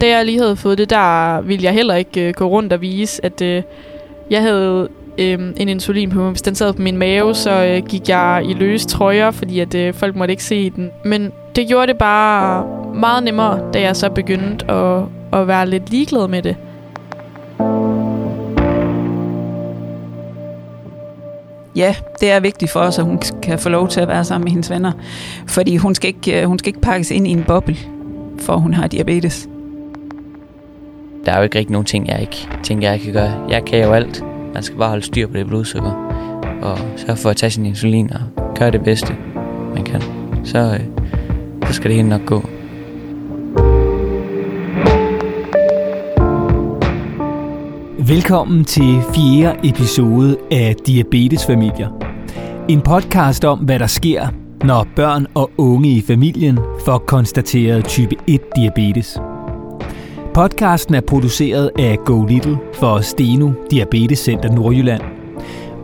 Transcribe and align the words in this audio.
Da 0.00 0.08
jeg 0.08 0.24
lige 0.24 0.38
havde 0.38 0.56
fået 0.56 0.78
det, 0.78 0.90
der 0.90 1.40
ville 1.40 1.64
jeg 1.64 1.72
heller 1.72 1.94
ikke 1.94 2.28
øh, 2.28 2.34
gå 2.34 2.44
rundt 2.44 2.72
og 2.72 2.80
vise, 2.80 3.24
at 3.24 3.42
øh, 3.42 3.62
jeg 4.30 4.42
havde 4.42 4.88
øh, 5.18 5.38
en 5.56 5.68
insulin 5.68 6.10
på. 6.10 6.30
Hvis 6.30 6.42
den 6.42 6.54
sad 6.54 6.72
på 6.72 6.82
min 6.82 6.96
mave, 6.96 7.34
så 7.34 7.64
øh, 7.64 7.86
gik 7.86 8.08
jeg 8.08 8.42
i 8.48 8.52
løse 8.52 8.86
trøjer, 8.86 9.30
fordi 9.30 9.60
at 9.60 9.74
øh, 9.74 9.94
folk 9.94 10.16
måtte 10.16 10.32
ikke 10.32 10.44
se 10.44 10.70
den. 10.70 10.90
Men 11.04 11.32
det 11.56 11.68
gjorde 11.68 11.86
det 11.86 11.98
bare 11.98 12.66
meget 12.94 13.22
nemmere, 13.24 13.60
da 13.72 13.80
jeg 13.80 13.96
så 13.96 14.10
begyndte 14.10 14.70
at, 14.70 15.02
at 15.32 15.48
være 15.48 15.66
lidt 15.66 15.90
ligeglad 15.90 16.28
med 16.28 16.42
det. 16.42 16.56
ja, 21.78 21.94
det 22.20 22.30
er 22.30 22.40
vigtigt 22.40 22.70
for 22.70 22.80
os, 22.80 22.98
at 22.98 23.04
hun 23.04 23.20
kan 23.42 23.58
få 23.58 23.68
lov 23.68 23.88
til 23.88 24.00
at 24.00 24.08
være 24.08 24.24
sammen 24.24 24.44
med 24.44 24.52
hendes 24.52 24.70
venner. 24.70 24.92
Fordi 25.46 25.76
hun 25.76 25.94
skal 25.94 26.08
ikke, 26.08 26.40
øh, 26.40 26.46
hun 26.46 26.58
skal 26.58 26.68
ikke 26.68 26.80
pakkes 26.80 27.10
ind 27.10 27.26
i 27.26 27.30
en 27.30 27.44
boble, 27.44 27.76
for 28.40 28.56
hun 28.56 28.74
har 28.74 28.86
diabetes. 28.86 29.48
Der 31.24 31.32
er 31.32 31.36
jo 31.36 31.42
ikke 31.42 31.58
rigtig 31.58 31.72
nogen 31.72 31.86
ting, 31.86 32.08
jeg 32.08 32.20
ikke 32.20 32.48
tænker, 32.62 32.90
jeg 32.90 33.00
kan 33.00 33.12
gøre. 33.12 33.46
Jeg 33.48 33.64
kan 33.64 33.84
jo 33.84 33.92
alt. 33.92 34.24
Man 34.54 34.62
skal 34.62 34.78
bare 34.78 34.88
holde 34.88 35.04
styr 35.04 35.26
på 35.26 35.32
det 35.34 35.46
blodsukker. 35.46 35.92
Og 36.62 36.78
sørge 36.96 37.16
for 37.16 37.30
at 37.30 37.36
tage 37.36 37.50
sin 37.50 37.66
insulin 37.66 38.12
og 38.12 38.20
gøre 38.54 38.70
det 38.70 38.84
bedste, 38.84 39.16
man 39.74 39.84
kan. 39.84 40.02
Så, 40.44 40.58
øh, 40.58 40.80
så 41.66 41.72
skal 41.72 41.90
det 41.90 41.96
hele 41.96 42.08
nok 42.08 42.26
gå. 42.26 42.48
Velkommen 48.08 48.64
til 48.64 49.00
fjerde 49.14 49.68
episode 49.68 50.36
af 50.50 50.76
Diabetesfamilier. 50.86 51.88
En 52.68 52.80
podcast 52.80 53.44
om, 53.44 53.58
hvad 53.58 53.78
der 53.78 53.86
sker, 53.86 54.28
når 54.64 54.86
børn 54.96 55.26
og 55.34 55.50
unge 55.56 55.88
i 55.88 56.02
familien 56.02 56.58
får 56.84 56.98
konstateret 56.98 57.84
type 57.84 58.14
1 58.26 58.40
diabetes. 58.56 59.18
Podcasten 60.38 60.94
er 60.94 61.00
produceret 61.00 61.70
af 61.78 61.98
Go 62.04 62.24
Little 62.24 62.58
for 62.74 63.00
Steno 63.00 63.52
Diabetes 63.70 64.18
Center 64.18 64.52
Nordjylland. 64.52 65.02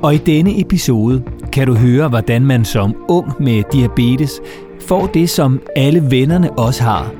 Og 0.02 0.14
i 0.14 0.18
denne 0.18 0.60
episode 0.60 1.22
kan 1.52 1.66
du 1.66 1.74
høre, 1.74 2.08
hvordan 2.08 2.46
man 2.46 2.64
som 2.64 2.96
ung 3.08 3.32
med 3.40 3.62
diabetes 3.72 4.40
får 4.80 5.06
det, 5.06 5.30
som 5.30 5.60
alle 5.76 6.10
vennerne 6.10 6.58
også 6.58 6.82
har. 6.82 7.12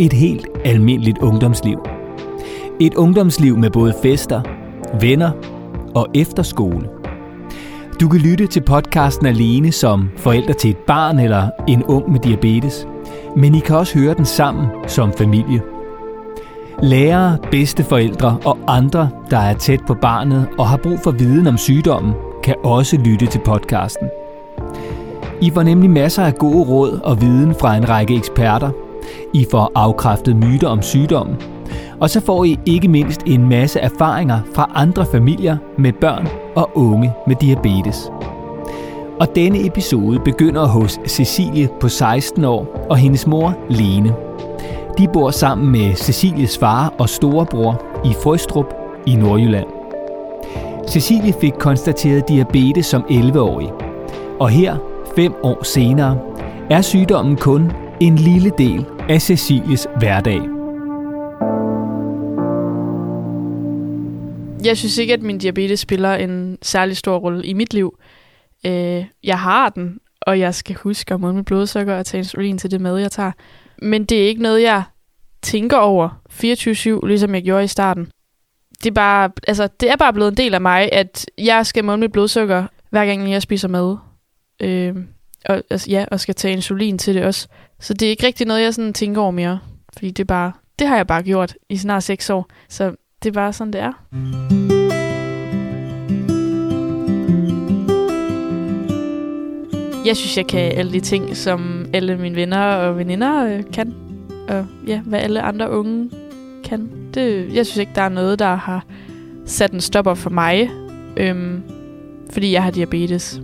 Et 0.00 0.12
helt 0.12 0.48
almindeligt 0.64 1.18
ungdomsliv– 1.18 1.78
et 2.80 2.94
ungdomsliv 2.94 3.58
med 3.58 3.70
både 3.70 3.94
fester, 4.02 4.42
venner 5.00 5.30
og 5.94 6.06
efterskole. 6.14 6.88
Du 8.00 8.08
kan 8.08 8.20
lytte 8.20 8.46
til 8.46 8.60
podcasten 8.60 9.26
alene 9.26 9.72
som 9.72 10.10
forælder 10.16 10.52
til 10.52 10.70
et 10.70 10.78
barn 10.78 11.18
eller 11.18 11.48
en 11.68 11.84
ung 11.84 12.12
med 12.12 12.20
diabetes, 12.20 12.86
men 13.36 13.54
I 13.54 13.60
kan 13.60 13.76
også 13.76 13.98
høre 13.98 14.14
den 14.14 14.24
sammen 14.24 14.66
som 14.86 15.12
familie. 15.12 15.73
Lærere, 16.84 17.38
bedsteforældre 17.50 18.38
og 18.44 18.58
andre, 18.66 19.08
der 19.30 19.38
er 19.38 19.54
tæt 19.54 19.80
på 19.86 19.94
barnet 19.94 20.48
og 20.58 20.68
har 20.68 20.76
brug 20.76 20.98
for 21.04 21.10
viden 21.10 21.46
om 21.46 21.58
sygdommen, 21.58 22.12
kan 22.42 22.54
også 22.64 22.96
lytte 22.96 23.26
til 23.26 23.40
podcasten. 23.44 24.08
I 25.42 25.50
får 25.50 25.62
nemlig 25.62 25.90
masser 25.90 26.22
af 26.22 26.34
gode 26.34 26.68
råd 26.68 27.00
og 27.04 27.20
viden 27.20 27.54
fra 27.60 27.76
en 27.76 27.88
række 27.88 28.16
eksperter. 28.16 28.70
I 29.34 29.46
får 29.50 29.72
afkræftet 29.74 30.36
myter 30.36 30.68
om 30.68 30.82
sygdommen 30.82 31.36
og 32.00 32.10
så 32.10 32.20
får 32.20 32.44
I 32.44 32.58
ikke 32.66 32.88
mindst 32.88 33.22
en 33.26 33.48
masse 33.48 33.80
erfaringer 33.80 34.40
fra 34.54 34.70
andre 34.74 35.06
familier 35.06 35.56
med 35.78 35.92
børn 35.92 36.28
og 36.56 36.70
unge 36.74 37.12
med 37.26 37.36
diabetes. 37.36 38.10
Og 39.20 39.28
denne 39.34 39.66
episode 39.66 40.20
begynder 40.24 40.66
hos 40.66 41.00
Cecilie 41.06 41.68
på 41.80 41.88
16 41.88 42.44
år 42.44 42.86
og 42.90 42.96
hendes 42.96 43.26
mor 43.26 43.54
Lene. 43.70 44.23
De 44.98 45.08
bor 45.12 45.30
sammen 45.30 45.72
med 45.72 45.94
Cecilies 45.94 46.58
far 46.58 46.88
og 46.98 47.08
storebror 47.08 48.02
i 48.04 48.14
Frøstrup 48.22 48.74
i 49.06 49.16
Nordjylland. 49.16 49.66
Cecilie 50.88 51.34
fik 51.40 51.52
konstateret 51.52 52.28
diabetes 52.28 52.86
som 52.86 53.02
11-årig. 53.02 53.70
Og 54.40 54.48
her, 54.48 54.76
fem 55.16 55.34
år 55.42 55.64
senere, 55.64 56.20
er 56.70 56.82
sygdommen 56.82 57.36
kun 57.36 57.72
en 58.00 58.16
lille 58.16 58.52
del 58.58 58.86
af 59.08 59.22
Cecilies 59.22 59.86
hverdag. 59.98 60.40
Jeg 64.66 64.76
synes 64.76 64.98
ikke, 64.98 65.14
at 65.14 65.22
min 65.22 65.38
diabetes 65.38 65.80
spiller 65.80 66.14
en 66.14 66.58
særlig 66.62 66.96
stor 66.96 67.16
rolle 67.18 67.46
i 67.46 67.52
mit 67.52 67.74
liv. 67.74 67.98
Øh, 68.66 69.04
jeg 69.24 69.38
har 69.38 69.68
den, 69.68 69.98
og 70.20 70.38
jeg 70.38 70.54
skal 70.54 70.76
huske 70.76 71.14
at 71.14 71.20
måle 71.20 71.36
mit 71.36 71.44
blodsukker 71.44 71.94
og 71.94 72.06
tage 72.06 72.18
insulin 72.18 72.58
til 72.58 72.70
det 72.70 72.80
mad, 72.80 72.96
jeg 72.96 73.10
tager. 73.10 73.32
Men 73.82 74.04
det 74.04 74.22
er 74.22 74.28
ikke 74.28 74.42
noget, 74.42 74.62
jeg 74.62 74.82
tænker 75.42 75.76
over 75.76 76.08
24-7, 77.02 77.06
ligesom 77.06 77.34
jeg 77.34 77.42
gjorde 77.42 77.64
i 77.64 77.68
starten. 77.68 78.08
Det 78.82 78.90
er, 78.90 78.94
bare, 78.94 79.30
altså, 79.48 79.68
det 79.80 79.90
er 79.90 79.96
bare 79.96 80.12
blevet 80.12 80.30
en 80.30 80.36
del 80.36 80.54
af 80.54 80.60
mig, 80.60 80.92
at 80.92 81.26
jeg 81.38 81.66
skal 81.66 81.84
måle 81.84 82.00
mit 82.00 82.12
blodsukker, 82.12 82.66
hver 82.90 83.06
gang 83.06 83.30
jeg 83.30 83.42
spiser 83.42 83.68
mad. 83.68 83.96
Øh, 84.60 84.96
og, 85.44 85.62
altså, 85.70 85.90
ja, 85.90 86.04
og 86.10 86.20
skal 86.20 86.34
tage 86.34 86.52
insulin 86.52 86.98
til 86.98 87.14
det 87.14 87.24
også. 87.24 87.48
Så 87.80 87.94
det 87.94 88.06
er 88.06 88.10
ikke 88.10 88.26
rigtig 88.26 88.46
noget, 88.46 88.62
jeg 88.62 88.74
sådan 88.74 88.92
tænker 88.92 89.20
over 89.20 89.30
mere. 89.30 89.58
Fordi 89.92 90.10
det 90.10 90.20
er 90.20 90.24
bare, 90.24 90.52
det 90.78 90.86
har 90.86 90.96
jeg 90.96 91.06
bare 91.06 91.22
gjort 91.22 91.54
i 91.68 91.76
snart 91.76 92.02
seks 92.02 92.30
år. 92.30 92.46
Så 92.68 92.94
det 93.22 93.28
er 93.28 93.34
bare 93.34 93.52
sådan, 93.52 93.72
det 93.72 93.80
er. 93.80 94.73
Jeg 100.04 100.16
synes, 100.16 100.36
jeg 100.36 100.46
kan 100.46 100.60
alle 100.60 100.92
de 100.92 101.00
ting, 101.00 101.36
som 101.36 101.86
alle 101.92 102.16
mine 102.16 102.36
venner 102.36 102.58
og 102.58 102.98
veninder 102.98 103.46
øh, 103.46 103.62
kan. 103.72 103.94
Og 104.48 104.66
ja, 104.86 105.00
hvad 105.00 105.18
alle 105.20 105.42
andre 105.42 105.70
unge 105.70 106.10
kan. 106.64 106.88
Det, 107.14 107.54
jeg 107.54 107.66
synes 107.66 107.76
ikke, 107.76 107.92
der 107.94 108.02
er 108.02 108.08
noget, 108.08 108.38
der 108.38 108.54
har 108.54 108.84
sat 109.46 109.72
en 109.72 109.80
stopper 109.80 110.14
for 110.14 110.30
mig, 110.30 110.70
øhm, 111.16 111.62
fordi 112.30 112.52
jeg 112.52 112.62
har 112.62 112.70
diabetes. 112.70 113.40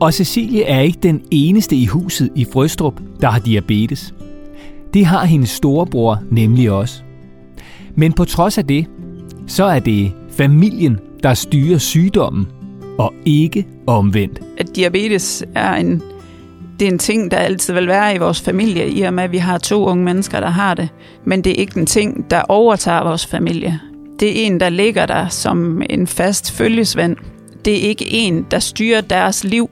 Og 0.00 0.14
Cecilie 0.14 0.64
er 0.64 0.80
ikke 0.80 0.98
den 1.02 1.22
eneste 1.30 1.76
i 1.76 1.86
huset 1.86 2.30
i 2.34 2.46
Frøstrup, 2.52 3.00
der 3.20 3.28
har 3.28 3.38
diabetes. 3.38 4.14
Det 4.94 5.06
har 5.06 5.24
hendes 5.24 5.50
storebror 5.50 6.22
nemlig 6.30 6.70
også. 6.70 7.02
Men 7.94 8.12
på 8.12 8.24
trods 8.24 8.58
af 8.58 8.66
det, 8.66 8.86
så 9.46 9.64
er 9.64 9.78
det 9.78 10.12
familien, 10.30 10.98
der 11.22 11.34
styrer 11.34 11.78
sygdommen, 11.78 12.46
og 12.98 13.14
ikke 13.24 13.66
omvendt. 13.86 14.40
At 14.58 14.76
diabetes 14.76 15.44
er 15.54 15.74
en, 15.74 16.02
det 16.78 16.88
er 16.88 16.92
en 16.92 16.98
ting, 16.98 17.30
der 17.30 17.36
altid 17.36 17.74
vil 17.74 17.86
være 17.86 18.14
i 18.14 18.18
vores 18.18 18.40
familie, 18.40 18.90
i 18.90 19.02
og 19.02 19.14
med, 19.14 19.24
at 19.24 19.32
vi 19.32 19.38
har 19.38 19.58
to 19.58 19.84
unge 19.84 20.04
mennesker, 20.04 20.40
der 20.40 20.50
har 20.50 20.74
det. 20.74 20.88
Men 21.24 21.44
det 21.44 21.50
er 21.50 21.56
ikke 21.56 21.80
en 21.80 21.86
ting, 21.86 22.30
der 22.30 22.42
overtager 22.48 23.04
vores 23.04 23.26
familie. 23.26 23.80
Det 24.20 24.28
er 24.28 24.46
en, 24.46 24.60
der 24.60 24.68
ligger 24.68 25.06
der 25.06 25.28
som 25.28 25.82
en 25.90 26.06
fast 26.06 26.52
følgesvend. 26.52 27.16
Det 27.64 27.72
er 27.72 27.88
ikke 27.88 28.12
en, 28.12 28.46
der 28.50 28.58
styrer 28.58 29.00
deres 29.00 29.44
liv. 29.44 29.70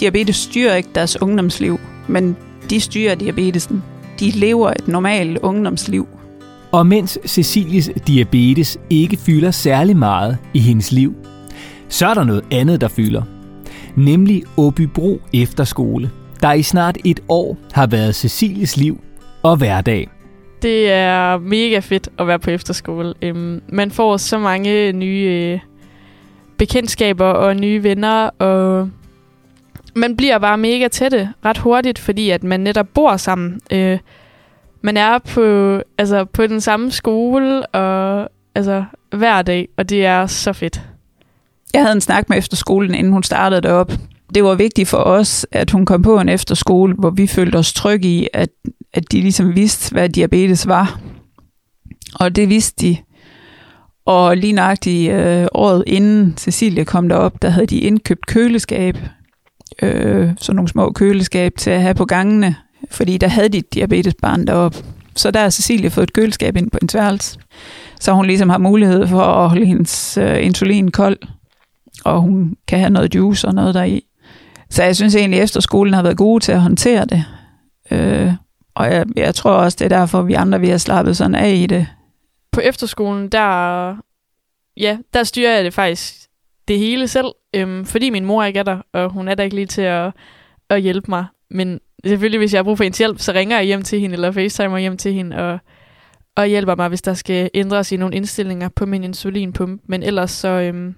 Diabetes 0.00 0.36
styrer 0.36 0.74
ikke 0.74 0.88
deres 0.94 1.22
ungdomsliv, 1.22 1.80
men 2.08 2.36
de 2.70 2.80
styrer 2.80 3.14
diabetesen. 3.14 3.82
De 4.20 4.30
lever 4.30 4.70
et 4.70 4.88
normalt 4.88 5.38
ungdomsliv. 5.38 6.06
Og 6.72 6.86
mens 6.86 7.18
Cecilies 7.26 7.90
diabetes 8.06 8.78
ikke 8.90 9.16
fylder 9.16 9.50
særlig 9.50 9.96
meget 9.96 10.38
i 10.54 10.58
hendes 10.58 10.92
liv, 10.92 11.14
så 11.88 12.06
er 12.06 12.14
der 12.14 12.24
noget 12.24 12.44
andet, 12.50 12.80
der 12.80 12.88
fylder. 12.88 13.22
Nemlig 13.96 14.42
Åbybro 14.56 15.20
Efterskole, 15.34 16.10
der 16.42 16.52
i 16.52 16.62
snart 16.62 16.96
et 17.04 17.20
år 17.28 17.56
har 17.72 17.86
været 17.86 18.14
Cecilies 18.14 18.76
liv 18.76 19.00
og 19.42 19.56
hverdag. 19.56 20.08
Det 20.62 20.90
er 20.90 21.38
mega 21.38 21.78
fedt 21.78 22.08
at 22.18 22.26
være 22.26 22.38
på 22.38 22.50
efterskole. 22.50 23.14
Øhm, 23.22 23.62
man 23.68 23.90
får 23.90 24.16
så 24.16 24.38
mange 24.38 24.92
nye 24.92 25.52
øh, 25.52 25.60
bekendtskaber 26.58 27.24
og 27.24 27.56
nye 27.56 27.82
venner, 27.82 28.30
og 28.38 28.90
man 29.94 30.16
bliver 30.16 30.38
bare 30.38 30.58
mega 30.58 30.88
tætte 30.88 31.28
ret 31.44 31.58
hurtigt, 31.58 31.98
fordi 31.98 32.30
at 32.30 32.44
man 32.44 32.60
netop 32.60 32.86
bor 32.94 33.16
sammen. 33.16 33.60
Øh, 33.72 33.98
man 34.80 34.96
er 34.96 35.18
på, 35.18 35.76
altså, 35.98 36.24
på 36.24 36.46
den 36.46 36.60
samme 36.60 36.90
skole 36.90 37.66
og 37.66 38.28
altså, 38.54 38.84
hver 39.10 39.42
dag, 39.42 39.68
og 39.76 39.90
det 39.90 40.06
er 40.06 40.26
så 40.26 40.52
fedt. 40.52 40.82
Jeg 41.74 41.82
havde 41.82 41.94
en 41.94 42.00
snak 42.00 42.28
med 42.28 42.38
efterskolen, 42.38 42.94
inden 42.94 43.12
hun 43.12 43.22
startede 43.22 43.60
derop. 43.60 43.92
Det 44.34 44.44
var 44.44 44.54
vigtigt 44.54 44.88
for 44.88 44.98
os, 44.98 45.46
at 45.52 45.70
hun 45.70 45.86
kom 45.86 46.02
på 46.02 46.20
en 46.20 46.28
efterskole, 46.28 46.94
hvor 46.94 47.10
vi 47.10 47.26
følte 47.26 47.56
os 47.56 47.72
trygge 47.72 48.08
i, 48.08 48.28
at, 48.32 48.48
at 48.94 49.12
de 49.12 49.20
ligesom 49.20 49.54
vidste, 49.54 49.92
hvad 49.92 50.08
diabetes 50.08 50.66
var. 50.66 51.00
Og 52.14 52.36
det 52.36 52.48
vidste 52.48 52.86
de. 52.86 52.96
Og 54.06 54.36
lige 54.36 54.52
nøjagtigt 54.52 55.12
øh, 55.12 55.46
året 55.54 55.84
inden 55.86 56.34
Cecilie 56.36 56.84
kom 56.84 57.08
derop, 57.08 57.42
der 57.42 57.48
havde 57.48 57.66
de 57.66 57.78
indkøbt 57.78 58.26
køleskab. 58.26 58.96
Øh, 59.82 60.30
sådan 60.38 60.56
nogle 60.56 60.68
små 60.68 60.92
køleskab 60.92 61.52
til 61.58 61.70
at 61.70 61.82
have 61.82 61.94
på 61.94 62.04
gangene 62.04 62.56
fordi 62.90 63.18
der 63.18 63.28
havde 63.28 63.48
de 63.48 63.58
et 63.58 63.74
diabetesbarn 63.74 64.46
derop. 64.46 64.74
Så 65.16 65.30
der 65.30 65.40
har 65.40 65.50
Cecilie 65.50 65.90
fået 65.90 66.02
et 66.02 66.12
køleskab 66.12 66.56
ind 66.56 66.70
på 66.70 66.78
en 66.82 66.88
tværelse, 66.88 67.38
så 68.00 68.12
hun 68.12 68.26
ligesom 68.26 68.48
har 68.48 68.58
mulighed 68.58 69.06
for 69.06 69.22
at 69.22 69.48
holde 69.48 69.66
hendes 69.66 70.18
øh, 70.18 70.44
insulin 70.44 70.90
kold, 70.90 71.18
og 72.06 72.20
hun 72.20 72.56
kan 72.68 72.78
have 72.78 72.90
noget 72.90 73.14
juice 73.14 73.48
og 73.48 73.54
noget 73.54 73.74
deri. 73.74 74.04
Så 74.70 74.82
jeg 74.82 74.96
synes 74.96 75.14
egentlig, 75.14 75.40
at 75.40 75.44
efterskolen 75.44 75.94
har 75.94 76.02
været 76.02 76.16
gode 76.16 76.44
til 76.44 76.52
at 76.52 76.60
håndtere 76.60 77.04
det. 77.04 77.24
Øh, 77.90 78.32
og 78.74 78.86
jeg, 78.86 79.06
jeg 79.16 79.34
tror 79.34 79.50
også, 79.50 79.76
det 79.80 79.84
er 79.84 79.98
derfor, 79.98 80.22
vi 80.22 80.34
andre 80.34 80.60
vi 80.60 80.68
har 80.68 80.78
slappet 80.78 81.16
sådan 81.16 81.34
af 81.34 81.54
i 81.54 81.66
det. 81.66 81.86
på 82.52 82.60
efterskolen, 82.60 83.28
der, 83.28 83.96
ja, 84.76 84.98
der 85.14 85.24
styrer 85.24 85.54
jeg 85.54 85.64
det 85.64 85.74
faktisk 85.74 86.14
det 86.68 86.78
hele 86.78 87.08
selv, 87.08 87.26
øhm, 87.54 87.84
fordi 87.84 88.10
min 88.10 88.24
mor 88.24 88.44
ikke 88.44 88.58
er 88.58 88.62
der, 88.62 88.78
og 88.92 89.10
hun 89.10 89.28
er 89.28 89.34
der 89.34 89.44
ikke 89.44 89.56
lige 89.56 89.66
til 89.66 89.82
at, 89.82 90.12
at 90.70 90.82
hjælpe 90.82 91.10
mig. 91.10 91.24
Men 91.50 91.80
selvfølgelig, 92.06 92.38
hvis 92.38 92.52
jeg 92.52 92.58
har 92.58 92.64
brug 92.64 92.76
for 92.76 92.84
hendes 92.84 92.98
hjælp, 92.98 93.18
så 93.18 93.32
ringer 93.32 93.56
jeg 93.56 93.66
hjem 93.66 93.82
til 93.82 94.00
hende, 94.00 94.14
eller 94.14 94.32
facetimer 94.32 94.78
hjem 94.78 94.96
til 94.96 95.12
hende, 95.12 95.36
og, 95.36 95.58
og 96.36 96.46
hjælper 96.46 96.74
mig, 96.74 96.88
hvis 96.88 97.02
der 97.02 97.14
skal 97.14 97.50
ændres 97.54 97.92
i 97.92 97.96
nogle 97.96 98.16
indstillinger 98.16 98.68
på 98.68 98.86
min 98.86 99.04
insulinpumpe. 99.04 99.82
Men 99.88 100.02
ellers 100.02 100.30
så 100.30 100.48
øhm, 100.48 100.94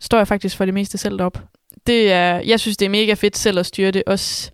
står 0.00 0.18
jeg 0.18 0.28
faktisk 0.28 0.56
for 0.56 0.64
det 0.64 0.74
meste 0.74 0.98
selv 0.98 1.22
op. 1.22 1.42
Det 1.86 2.12
er, 2.12 2.34
jeg 2.34 2.60
synes, 2.60 2.76
det 2.76 2.86
er 2.86 2.90
mega 2.90 3.14
fedt 3.14 3.36
selv 3.36 3.58
at 3.58 3.66
styre 3.66 3.90
det. 3.90 4.02
Også 4.06 4.50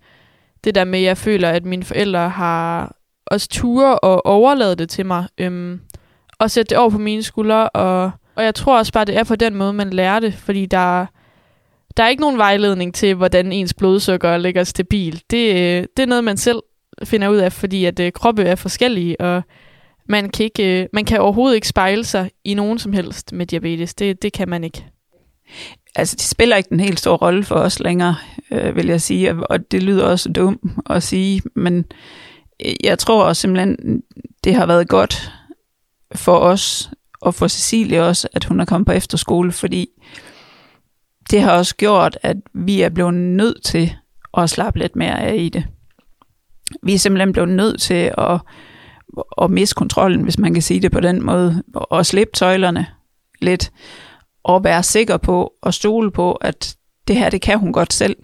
det 0.65 0.75
der 0.75 0.85
med, 0.85 0.99
at 0.99 1.05
jeg 1.05 1.19
føler, 1.19 1.51
at 1.51 1.65
mine 1.65 1.85
forældre 1.85 2.29
har 2.29 2.97
også 3.27 3.49
ture 3.49 3.99
og 3.99 4.27
overladet 4.27 4.79
det 4.79 4.89
til 4.89 5.07
mig. 5.07 5.27
Øhm, 5.39 5.81
og 6.39 6.51
sætte 6.51 6.71
det 6.71 6.79
over 6.79 6.91
på 6.91 6.99
mine 6.99 7.23
skuldre. 7.23 7.69
Og, 7.69 8.11
og 8.35 8.45
jeg 8.45 8.55
tror 8.55 8.79
også 8.79 8.93
bare, 8.93 9.05
det 9.05 9.17
er 9.17 9.25
på 9.25 9.37
den 9.37 9.55
måde, 9.55 9.73
man 9.73 9.91
lærer 9.91 10.21
det. 10.21 10.35
Fordi 10.35 10.67
der, 10.67 11.07
der 11.97 12.03
er 12.03 12.09
ikke 12.09 12.21
nogen 12.21 12.39
vejledning 12.39 12.95
til, 12.95 13.15
hvordan 13.15 13.53
ens 13.53 13.75
blodsukker 13.75 14.37
ligger 14.37 14.65
stabil. 14.65 15.23
Det, 15.31 15.49
øh, 15.55 15.87
det 15.97 16.03
er 16.03 16.07
noget, 16.07 16.25
man 16.25 16.37
selv 16.37 16.63
finder 17.05 17.29
ud 17.29 17.37
af, 17.37 17.53
fordi 17.53 17.85
at 17.85 18.01
øh, 18.01 18.13
kroppe 18.13 18.43
er 18.43 18.55
forskellige, 18.55 19.21
og 19.21 19.43
man 20.09 20.29
kan, 20.29 20.45
ikke, 20.45 20.83
øh, 20.83 20.89
man 20.93 21.05
kan 21.05 21.21
overhovedet 21.21 21.55
ikke 21.55 21.69
spejle 21.69 22.05
sig 22.05 22.31
i 22.45 22.55
nogen 22.55 22.79
som 22.79 22.93
helst 22.93 23.33
med 23.33 23.47
diabetes. 23.47 23.95
Det, 23.95 24.23
det 24.23 24.33
kan 24.33 24.49
man 24.49 24.65
ikke. 24.65 24.85
Altså, 25.97 26.17
det 26.17 26.25
spiller 26.25 26.57
ikke 26.57 26.71
den 26.71 26.81
helt 26.81 27.01
store 27.01 27.17
rolle 27.17 27.45
for 27.45 27.55
os 27.55 27.81
længere, 27.81 28.17
øh, 28.51 28.77
vil 28.77 28.87
jeg 28.87 29.01
sige, 29.01 29.35
og 29.51 29.71
det 29.71 29.83
lyder 29.83 30.05
også 30.05 30.29
dumt 30.29 30.61
at 30.91 31.03
sige, 31.03 31.43
men 31.57 31.85
øh, 32.67 32.75
jeg 32.85 32.99
tror 32.99 33.25
også 33.25 33.41
simpelthen, 33.41 34.03
det 34.45 34.55
har 34.55 34.67
været 34.67 34.89
godt 34.89 35.33
for 36.15 36.39
os, 36.39 36.91
og 37.21 37.35
for 37.35 37.49
Cecilie 37.49 38.05
også, 38.05 38.29
at 38.33 38.45
hun 38.45 38.61
er 38.61 38.65
kommet 38.65 38.87
på 38.87 38.93
efterskole, 38.93 39.53
fordi 39.53 39.89
det 41.31 41.41
har 41.41 41.53
også 41.53 41.77
gjort, 41.77 42.19
at 42.23 42.37
vi 42.55 42.81
er 42.81 42.89
blevet 42.89 43.15
nødt 43.15 43.65
til 43.65 43.95
at 44.37 44.51
slappe 44.51 44.79
lidt 44.79 44.97
mere 44.97 45.21
af 45.21 45.37
i 45.37 45.49
det. 45.49 45.65
Vi 46.83 46.95
er 46.95 46.99
simpelthen 46.99 47.33
blevet 47.33 47.49
nødt 47.49 47.81
til 47.81 48.13
at, 48.19 48.41
at 49.43 49.51
miste 49.51 49.75
kontrollen, 49.75 50.23
hvis 50.23 50.39
man 50.39 50.55
kan 50.55 50.63
sige 50.63 50.81
det 50.81 50.93
på 50.93 51.01
den 51.01 51.23
måde, 51.23 51.63
og 51.75 52.07
slippe 52.07 52.33
tøjlerne 52.35 52.87
lidt, 53.41 53.73
at 54.49 54.65
være 54.65 54.83
sikker 54.83 55.17
på 55.17 55.53
og 55.63 55.75
stole 55.75 56.11
på, 56.11 56.33
at 56.33 56.77
det 57.09 57.17
her, 57.17 57.31
det 57.31 57.41
kan 57.41 57.59
hun 57.59 57.73
godt 57.73 57.93
selv. 57.93 58.17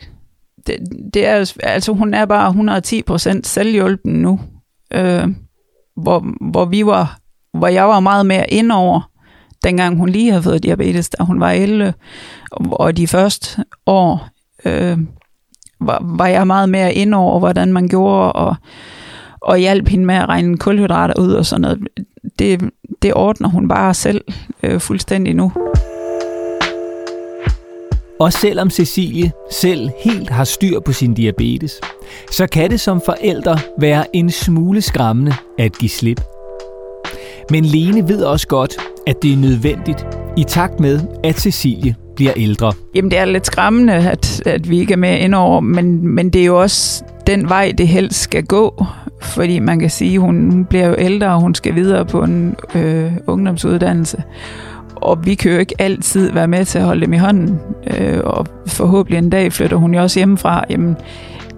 Det, 0.67 0.77
det 1.15 1.27
er, 1.27 1.53
altså 1.63 1.93
hun 1.93 2.15
er 2.15 2.25
bare 2.25 2.81
110% 3.37 3.41
selvhjulpen 3.45 4.13
nu, 4.13 4.41
øh, 4.93 5.29
hvor, 5.97 6.25
hvor 6.51 6.65
vi 6.65 6.87
var, 6.87 7.19
hvor 7.55 7.69
jeg 7.69 7.89
var 7.89 8.01
meget 8.01 8.27
mere 8.27 8.51
indover, 8.51 9.11
dengang 9.65 9.97
hun 9.97 10.09
lige 10.09 10.31
havde 10.31 10.43
fået 10.43 10.63
diabetes, 10.63 11.09
da 11.11 11.25
hun 11.25 11.41
var 11.41 11.51
11, 11.51 11.95
og 12.53 12.97
de 12.97 13.07
første 13.07 13.65
år 13.87 14.29
øh, 14.65 14.99
var, 15.81 16.03
var 16.03 16.27
jeg 16.27 16.47
meget 16.47 16.69
mere 16.69 16.95
ind 16.95 17.15
over, 17.15 17.39
hvordan 17.39 17.73
man 17.73 17.89
gjorde, 17.89 18.33
og, 18.33 18.57
og 19.41 19.59
hjalp 19.59 19.89
hende 19.89 20.07
med 20.07 20.15
at 20.15 20.29
regne 20.29 20.59
kulhydrater 20.59 21.15
ud 21.21 21.33
og 21.33 21.47
sådan 21.47 21.61
noget. 21.61 21.89
Det, 22.39 22.71
det 23.03 23.15
ordner 23.15 23.49
hun 23.49 23.69
bare 23.69 23.95
selv 23.95 24.25
øh, 24.63 24.81
fuldstændig 24.81 25.35
nu. 25.35 25.53
Og 28.21 28.33
selvom 28.33 28.71
Cecilie 28.71 29.33
selv 29.51 29.91
helt 30.05 30.31
har 30.31 30.45
styr 30.45 30.81
på 30.81 30.93
sin 30.93 31.15
diabetes, 31.15 31.81
så 32.31 32.47
kan 32.47 32.71
det 32.71 32.81
som 32.81 33.01
forældre 33.05 33.59
være 33.79 34.17
en 34.17 34.31
smule 34.31 34.83
skræmmende 34.83 35.33
at 35.59 35.79
give 35.79 35.89
slip. 35.89 36.21
Men 37.51 37.65
Lene 37.65 38.09
ved 38.09 38.23
også 38.25 38.47
godt, 38.47 38.77
at 39.07 39.23
det 39.23 39.33
er 39.33 39.37
nødvendigt 39.37 40.07
i 40.37 40.45
takt 40.45 40.81
med, 40.81 41.01
at 41.25 41.41
Cecilie 41.41 41.95
bliver 42.17 42.33
ældre. 42.37 42.73
Jamen 42.95 43.11
det 43.11 43.19
er 43.19 43.25
lidt 43.25 43.47
skræmmende, 43.47 43.93
at, 43.93 44.43
at 44.47 44.71
vi 44.71 44.79
ikke 44.79 44.93
er 44.93 44.97
med 44.97 45.19
indover, 45.19 45.61
men, 45.61 46.09
men 46.09 46.31
det 46.31 46.41
er 46.41 46.47
jo 46.47 46.61
også 46.61 47.05
den 47.27 47.49
vej, 47.49 47.73
det 47.79 47.89
helst 47.89 48.21
skal 48.21 48.45
gå. 48.45 48.85
Fordi 49.23 49.59
man 49.59 49.81
kan 49.81 49.91
sige, 49.91 50.15
at 50.15 50.21
hun 50.21 50.65
bliver 50.65 50.87
jo 50.87 50.95
ældre, 50.99 51.27
og 51.27 51.41
hun 51.41 51.55
skal 51.55 51.75
videre 51.75 52.05
på 52.05 52.23
en 52.23 52.57
øh, 52.75 53.13
ungdomsuddannelse. 53.27 54.23
Og 55.03 55.27
vi 55.27 55.35
kan 55.35 55.53
jo 55.53 55.59
ikke 55.59 55.75
altid 55.79 56.33
være 56.33 56.49
med 56.49 56.65
til 56.65 56.79
at 56.79 56.85
holde 56.85 57.01
dem 57.01 57.13
i 57.13 57.17
hånden. 57.17 57.61
Øh, 57.97 58.21
og 58.25 58.47
forhåbentlig 58.67 59.19
en 59.19 59.31
dag 59.31 59.53
flytter 59.53 59.77
hun 59.77 59.95
jo 59.95 60.03
også 60.03 60.19
hjemmefra. 60.19 60.65
Jamen, 60.71 60.97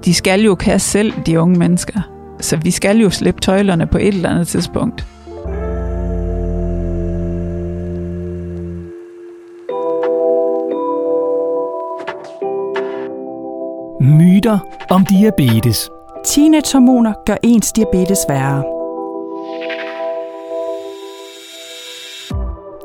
de 0.04 0.14
skal 0.14 0.40
jo 0.40 0.54
kaste 0.54 0.90
selv, 0.90 1.12
de 1.26 1.40
unge 1.40 1.58
mennesker. 1.58 2.00
Så 2.40 2.56
vi 2.56 2.70
skal 2.70 2.98
jo 2.98 3.10
slippe 3.10 3.40
tøjlerne 3.40 3.86
på 3.86 3.98
et 3.98 4.08
eller 4.08 4.28
andet 4.28 4.48
tidspunkt. 4.48 5.06
Myter 14.00 14.58
om 14.90 15.06
diabetes. 15.06 15.90
Teenagehormoner 16.26 17.12
gør 17.26 17.36
ens 17.42 17.72
diabetes 17.72 18.18
værre. 18.28 18.81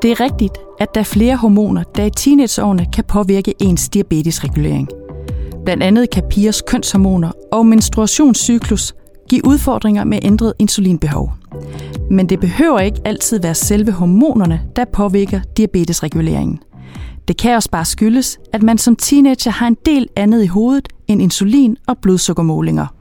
Det 0.02 0.12
er 0.12 0.20
rigtigt, 0.20 0.58
at 0.80 0.94
der 0.94 1.00
er 1.00 1.06
flere 1.06 1.36
hormoner, 1.36 1.84
der 1.84 2.06
i 2.06 2.10
teenageårene 2.10 2.86
kan 2.94 3.04
påvirke 3.04 3.54
ens 3.60 3.90
diabetesregulering. 3.90 4.90
Blandt 5.66 5.84
andet 5.84 6.10
kan 6.10 6.24
pigers 6.30 6.62
kønshormoner 6.62 7.32
og 7.52 7.66
menstruationscyklus 7.66 8.94
give 9.30 9.46
udfordringer 9.46 10.04
med 10.04 10.20
ændret 10.22 10.54
insulinbehov. 10.60 11.34
Men 12.12 12.30
det 12.30 12.40
behøver 12.40 12.80
ikke 12.80 13.02
altid 13.06 13.42
være 13.42 13.56
selve 13.56 13.92
hormonerne, 13.92 14.62
der 14.76 14.86
påvirker 14.86 15.40
diabetesreguleringen. 15.58 16.60
Det 17.28 17.38
kan 17.38 17.56
også 17.56 17.72
bare 17.72 17.86
skyldes, 17.86 18.40
at 18.54 18.64
man 18.64 18.78
som 18.78 18.96
teenager 18.96 19.52
har 19.52 19.68
en 19.68 19.78
del 19.86 20.08
andet 20.16 20.44
i 20.44 20.48
hovedet 20.48 20.88
end 21.08 21.22
insulin 21.22 21.78
og 21.88 21.98
blodsukkermålinger. 21.98 22.97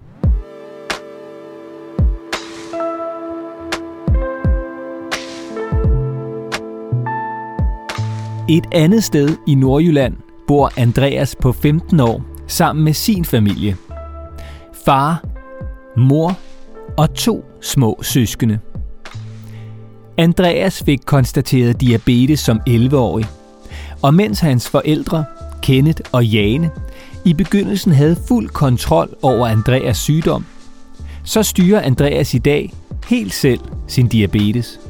Et 8.49 8.67
andet 8.73 9.05
sted 9.05 9.37
i 9.47 9.55
Nordjylland 9.55 10.17
bor 10.47 10.73
Andreas 10.77 11.37
på 11.41 11.53
15 11.53 12.01
år 12.01 12.23
sammen 12.47 12.85
med 12.85 12.93
sin 12.93 13.25
familie. 13.25 13.77
Far, 14.85 15.25
mor 15.97 16.39
og 16.97 17.15
to 17.15 17.45
små 17.63 17.99
søskende. 18.03 18.59
Andreas 20.19 20.83
fik 20.83 21.01
konstateret 21.07 21.81
diabetes 21.81 22.41
som 22.41 22.61
11-årig, 22.69 23.27
og 24.03 24.15
mens 24.15 24.41
hans 24.41 24.69
forældre, 24.69 25.25
Kenneth 25.63 26.01
og 26.13 26.27
Jane, 26.27 26.71
i 27.25 27.35
begyndelsen 27.35 27.93
havde 27.93 28.17
fuld 28.29 28.49
kontrol 28.49 29.17
over 29.23 29.47
Andreas 29.47 29.97
sygdom, 29.97 30.45
så 31.25 31.43
styrer 31.43 31.81
Andreas 31.81 32.35
i 32.35 32.39
dag 32.39 32.73
helt 33.09 33.35
selv 33.35 33.61
sin 33.89 34.09
diabetes. 34.09 34.81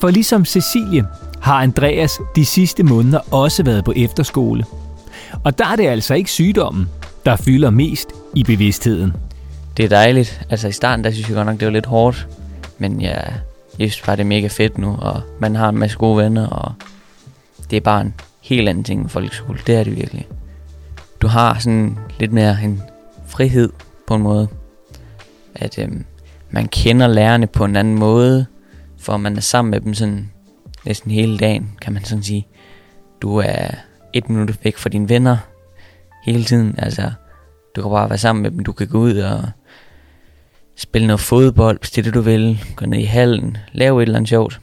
For 0.00 0.10
ligesom 0.10 0.44
Cecilie 0.44 1.04
har 1.42 1.62
Andreas 1.62 2.20
de 2.36 2.46
sidste 2.46 2.82
måneder 2.82 3.20
også 3.30 3.62
været 3.62 3.84
på 3.84 3.92
efterskole. 3.96 4.64
Og 5.44 5.58
der 5.58 5.66
er 5.66 5.76
det 5.76 5.86
altså 5.86 6.14
ikke 6.14 6.30
sygdommen, 6.30 6.88
der 7.26 7.36
fylder 7.36 7.70
mest 7.70 8.08
i 8.34 8.44
bevidstheden. 8.44 9.12
Det 9.76 9.84
er 9.84 9.88
dejligt. 9.88 10.46
Altså 10.50 10.68
i 10.68 10.72
starten, 10.72 11.04
der 11.04 11.10
synes 11.10 11.28
jeg 11.28 11.34
godt 11.34 11.46
nok, 11.46 11.60
det 11.60 11.66
var 11.66 11.72
lidt 11.72 11.86
hårdt. 11.86 12.28
Men 12.78 13.00
ja, 13.00 13.14
jeg 13.78 13.92
synes 13.92 14.00
bare, 14.06 14.16
det 14.16 14.22
er 14.22 14.26
mega 14.26 14.46
fedt 14.46 14.78
nu, 14.78 14.96
og 15.00 15.20
man 15.38 15.56
har 15.56 15.68
en 15.68 15.78
masse 15.78 15.98
gode 15.98 16.16
venner, 16.16 16.46
og 16.46 16.72
det 17.70 17.76
er 17.76 17.80
bare 17.80 18.00
en 18.00 18.14
helt 18.40 18.68
anden 18.68 18.84
ting 18.84 19.00
end 19.00 19.08
folkeskole. 19.08 19.58
Det 19.66 19.74
er 19.74 19.84
det 19.84 19.96
virkelig. 19.96 20.28
Du 21.22 21.26
har 21.26 21.58
sådan 21.58 21.98
lidt 22.18 22.32
mere 22.32 22.56
en 22.64 22.82
frihed 23.26 23.70
på 24.06 24.14
en 24.14 24.22
måde. 24.22 24.48
At 25.54 25.78
øhm, 25.78 26.04
man 26.50 26.68
kender 26.68 27.06
lærerne 27.06 27.46
på 27.46 27.64
en 27.64 27.76
anden 27.76 27.98
måde, 27.98 28.46
for 28.98 29.16
man 29.16 29.36
er 29.36 29.40
sammen 29.40 29.70
med 29.70 29.80
dem 29.80 29.94
sådan 29.94 30.30
næsten 30.86 31.10
hele 31.10 31.38
dagen, 31.38 31.78
kan 31.80 31.92
man 31.92 32.04
sådan 32.04 32.22
sige. 32.22 32.46
Du 33.22 33.36
er 33.36 33.68
et 34.12 34.28
minut 34.28 34.64
væk 34.64 34.76
fra 34.76 34.88
dine 34.88 35.08
venner 35.08 35.36
hele 36.24 36.44
tiden. 36.44 36.74
Altså, 36.78 37.12
du 37.76 37.82
kan 37.82 37.90
bare 37.90 38.10
være 38.10 38.18
sammen 38.18 38.42
med 38.42 38.50
dem. 38.50 38.58
Du 38.58 38.72
kan 38.72 38.88
gå 38.88 38.98
ud 38.98 39.16
og 39.16 39.42
spille 40.76 41.06
noget 41.06 41.20
fodbold, 41.20 41.78
hvis 41.78 41.90
det 41.90 41.98
er 41.98 42.02
det, 42.02 42.14
du 42.14 42.20
vil. 42.20 42.64
Gå 42.76 42.86
ned 42.86 42.98
i 42.98 43.04
hallen, 43.04 43.56
lave 43.72 44.02
et 44.02 44.06
eller 44.06 44.16
andet 44.18 44.28
sjovt. 44.28 44.60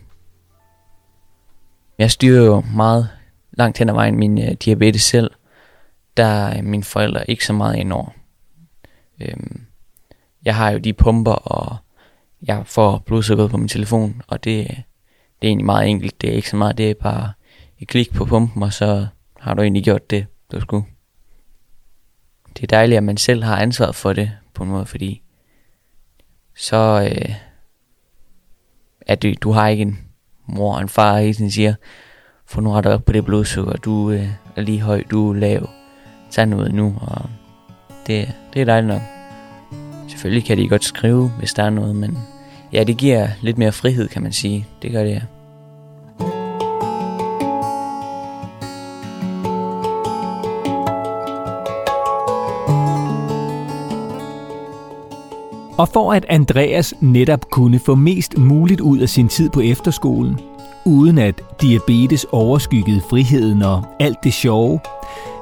Jeg 1.97 2.11
styrer 2.11 2.45
jo 2.45 2.63
meget 2.75 3.09
langt 3.51 3.77
hen 3.77 3.89
ad 3.89 3.93
vejen 3.93 4.15
min 4.15 4.37
øh, 4.41 4.51
diabetes 4.51 5.01
selv. 5.01 5.31
Der 6.17 6.25
er 6.25 6.61
mine 6.61 6.83
forældre 6.83 7.29
ikke 7.29 7.45
så 7.45 7.53
meget 7.53 7.75
indover. 7.75 8.09
Øhm, 9.21 9.61
jeg 10.45 10.55
har 10.55 10.69
jo 10.71 10.77
de 10.77 10.93
pumper, 10.93 11.31
og 11.31 11.77
jeg 12.41 12.61
får 12.65 13.03
blodsukkeret 13.05 13.51
på 13.51 13.57
min 13.57 13.67
telefon, 13.67 14.21
og 14.27 14.43
det, 14.43 14.83
det 15.41 15.47
er 15.47 15.49
egentlig 15.49 15.65
meget 15.65 15.89
enkelt. 15.89 16.21
Det 16.21 16.29
er 16.29 16.33
ikke 16.33 16.49
så 16.49 16.55
meget, 16.55 16.77
det 16.77 16.89
er 16.89 16.93
bare 16.93 17.33
et 17.79 17.87
klik 17.87 18.13
på 18.13 18.25
pumpen, 18.25 18.63
og 18.63 18.73
så 18.73 19.07
har 19.39 19.53
du 19.53 19.61
egentlig 19.61 19.83
gjort 19.83 20.09
det, 20.09 20.25
du 20.51 20.61
skulle. 20.61 20.85
Det 22.57 22.63
er 22.63 22.67
dejligt, 22.67 22.97
at 22.97 23.03
man 23.03 23.17
selv 23.17 23.43
har 23.43 23.57
ansvaret 23.57 23.95
for 23.95 24.13
det, 24.13 24.31
på 24.53 24.63
en 24.63 24.69
måde, 24.69 24.85
fordi 24.85 25.21
så 26.55 27.09
øh, 27.11 27.35
at 29.01 29.23
du, 29.23 29.33
du 29.41 29.51
har 29.51 29.67
ikke 29.67 29.81
en 29.81 29.99
mor 30.45 30.75
og 30.75 30.81
en 30.81 30.89
far 30.89 31.19
hele 31.19 31.33
tiden 31.33 31.51
siger, 31.51 31.75
få 32.45 32.61
nu 32.61 32.71
rettet 32.71 32.93
op 32.93 33.05
på 33.05 33.11
det 33.11 33.25
blodsukker, 33.25 33.73
du 33.73 34.11
øh, 34.11 34.27
er 34.55 34.61
lige 34.61 34.81
høj, 34.81 35.03
du 35.11 35.29
er 35.29 35.35
lav, 35.35 35.69
tag 36.31 36.45
noget 36.45 36.73
nu, 36.73 36.95
og 37.01 37.29
det, 38.07 38.33
det 38.53 38.61
er 38.61 38.65
dejligt 38.65 38.87
nok. 38.87 39.01
Selvfølgelig 40.09 40.45
kan 40.45 40.57
de 40.57 40.69
godt 40.69 40.83
skrive, 40.83 41.29
hvis 41.29 41.53
der 41.53 41.63
er 41.63 41.69
noget, 41.69 41.95
men 41.95 42.17
ja, 42.73 42.83
det 42.83 42.97
giver 42.97 43.27
lidt 43.41 43.57
mere 43.57 43.71
frihed, 43.71 44.07
kan 44.07 44.23
man 44.23 44.31
sige. 44.31 44.65
Det 44.81 44.91
gør 44.91 45.03
det, 45.03 45.11
ja. 45.11 45.21
Og 55.77 55.89
for 55.89 56.13
at 56.13 56.25
Andreas 56.29 56.93
netop 57.01 57.49
kunne 57.51 57.79
få 57.79 57.95
mest 57.95 58.37
muligt 58.37 58.81
ud 58.81 58.99
af 58.99 59.09
sin 59.09 59.27
tid 59.27 59.49
på 59.49 59.61
efterskolen, 59.61 60.39
uden 60.85 61.17
at 61.17 61.43
diabetes 61.61 62.25
overskyggede 62.31 63.01
friheden 63.09 63.61
og 63.61 63.83
alt 63.99 64.17
det 64.23 64.33
sjove, 64.33 64.79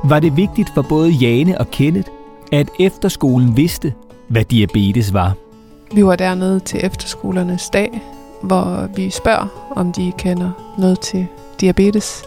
var 0.04 0.20
det 0.20 0.38
vigtigt 0.38 0.70
for 0.74 0.82
både 0.82 1.10
Jane 1.10 1.58
og 1.58 1.72
Kenneth, 1.72 2.10
at 2.52 2.70
efterskolen 2.80 3.58
vidste, 3.58 3.94
hvad 4.30 4.44
diabetes 4.44 5.14
var. 5.14 5.47
Vi 5.94 6.06
var 6.06 6.16
dernede 6.16 6.60
til 6.60 6.80
efterskolernes 6.84 7.70
dag, 7.70 8.02
hvor 8.42 8.88
vi 8.96 9.10
spørger, 9.10 9.72
om 9.76 9.92
de 9.92 10.12
kender 10.18 10.52
noget 10.78 11.00
til 11.00 11.28
diabetes. 11.62 12.24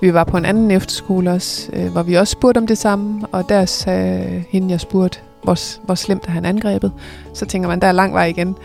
Vi 0.00 0.14
var 0.14 0.24
på 0.24 0.36
en 0.36 0.44
anden 0.44 0.70
efterskole 0.70 1.30
også, 1.30 1.70
øh, 1.72 1.92
hvor 1.92 2.02
vi 2.02 2.14
også 2.14 2.32
spurgte 2.32 2.58
om 2.58 2.66
det 2.66 2.78
samme, 2.78 3.26
og 3.32 3.48
der 3.48 3.64
sagde 3.64 4.44
hende, 4.48 4.70
jeg 4.70 4.80
spurgte, 4.80 5.18
hvor, 5.42 5.84
hvor 5.84 5.94
slemt 5.94 6.26
er 6.26 6.30
han 6.30 6.44
angrebet. 6.44 6.92
Så 7.34 7.46
tænker 7.46 7.68
man, 7.68 7.80
der 7.80 7.86
er 7.86 7.92
lang 7.92 8.14
vej 8.14 8.24
igen. 8.24 8.56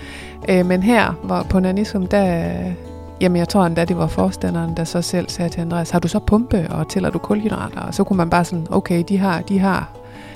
Øh, 0.50 0.66
men 0.66 0.84
her 0.84 1.12
hvor 1.24 1.46
på 1.50 1.60
Nanisum, 1.60 2.08
der, 2.08 2.54
jamen 3.22 3.38
jeg 3.38 3.50
tror 3.50 3.66
endda, 3.66 3.86
det 3.86 3.98
var 3.98 4.08
forstanderen, 4.08 4.78
der 4.78 4.84
så 4.84 5.02
selv 5.02 5.30
sagde 5.30 5.50
til 5.50 5.62
Andreas, 5.62 5.90
har 5.90 6.00
du 6.00 6.08
så 6.08 6.20
pumpe, 6.20 6.68
og 6.70 6.90
tæller 6.90 7.10
du 7.10 7.18
kulhydrater? 7.18 7.82
Og 7.82 7.94
så 7.94 8.04
kunne 8.04 8.18
man 8.18 8.30
bare 8.30 8.46
sådan, 8.46 8.68
okay, 8.70 9.04
de 9.10 9.18
har, 9.18 9.42
de 9.42 9.60
har, 9.60 9.90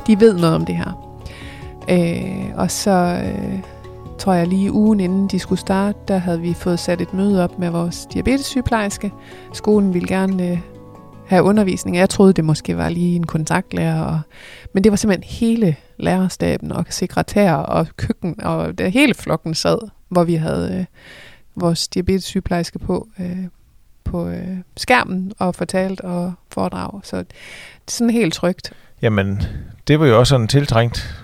de 0.07 0.19
ved 0.19 0.37
noget 0.37 0.55
om 0.55 0.65
det 0.65 0.75
her. 0.75 1.11
Øh, 1.89 2.45
og 2.55 2.71
så 2.71 3.21
øh, 3.23 3.59
tror 4.21 4.33
jeg 4.33 4.47
lige 4.47 4.71
ugen 4.71 4.99
inden 4.99 5.27
de 5.27 5.39
skulle 5.39 5.59
starte, 5.59 5.97
der 6.07 6.17
havde 6.17 6.41
vi 6.41 6.53
fået 6.53 6.79
sat 6.79 7.01
et 7.01 7.13
møde 7.13 7.43
op 7.43 7.59
med 7.59 7.69
vores 7.69 8.07
diabetessygeplejerske. 8.13 9.11
Skolen 9.53 9.93
ville 9.93 10.07
gerne 10.07 10.51
øh, 10.51 10.59
have 11.27 11.43
undervisning. 11.43 11.97
Jeg 11.97 12.09
troede, 12.09 12.33
det 12.33 12.45
måske 12.45 12.77
var 12.77 12.89
lige 12.89 13.15
en 13.15 13.25
kontaktlærer. 13.25 14.01
Og, 14.01 14.21
men 14.73 14.83
det 14.83 14.91
var 14.91 14.95
simpelthen 14.95 15.39
hele 15.39 15.75
lærerstaben 15.97 16.71
og 16.71 16.85
sekretær 16.89 17.53
og 17.53 17.87
køkken, 17.97 18.41
og 18.43 18.77
det 18.77 18.91
hele 18.91 19.13
flokken 19.13 19.55
sad, 19.55 19.77
hvor 20.09 20.23
vi 20.23 20.35
havde 20.35 20.77
øh, 20.79 20.85
vores 21.55 21.87
diabetessygeplejerske 21.87 22.79
på, 22.79 23.07
øh, 23.19 23.45
på 24.03 24.27
øh, 24.27 24.57
skærmen 24.77 25.33
og 25.39 25.55
fortalt 25.55 26.01
og 26.01 26.33
foredrag. 26.49 26.99
Så 27.03 27.17
det 27.17 27.25
er 27.87 27.91
sådan 27.91 28.09
helt 28.09 28.33
trygt. 28.33 28.73
Jamen, 29.01 29.41
det 29.87 29.99
var 29.99 30.05
jo 30.05 30.19
også 30.19 30.29
sådan 30.29 30.47
tiltrængt 30.47 31.20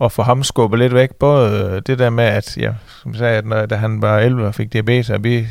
at 0.00 0.12
få 0.12 0.22
ham 0.22 0.42
skubbet 0.42 0.78
lidt 0.78 0.94
væk. 0.94 1.14
Både 1.14 1.70
øh, 1.74 1.82
det 1.86 1.98
der 1.98 2.10
med, 2.10 2.24
at, 2.24 2.56
ja, 2.56 2.72
som 3.02 3.10
jeg 3.10 3.18
sagde, 3.18 3.38
at 3.38 3.46
når, 3.46 3.66
da 3.66 3.76
han 3.76 4.02
var 4.02 4.18
11 4.18 4.46
og 4.46 4.54
fik 4.54 4.72
diabetes, 4.72 5.10
og 5.10 5.24
vi, 5.24 5.46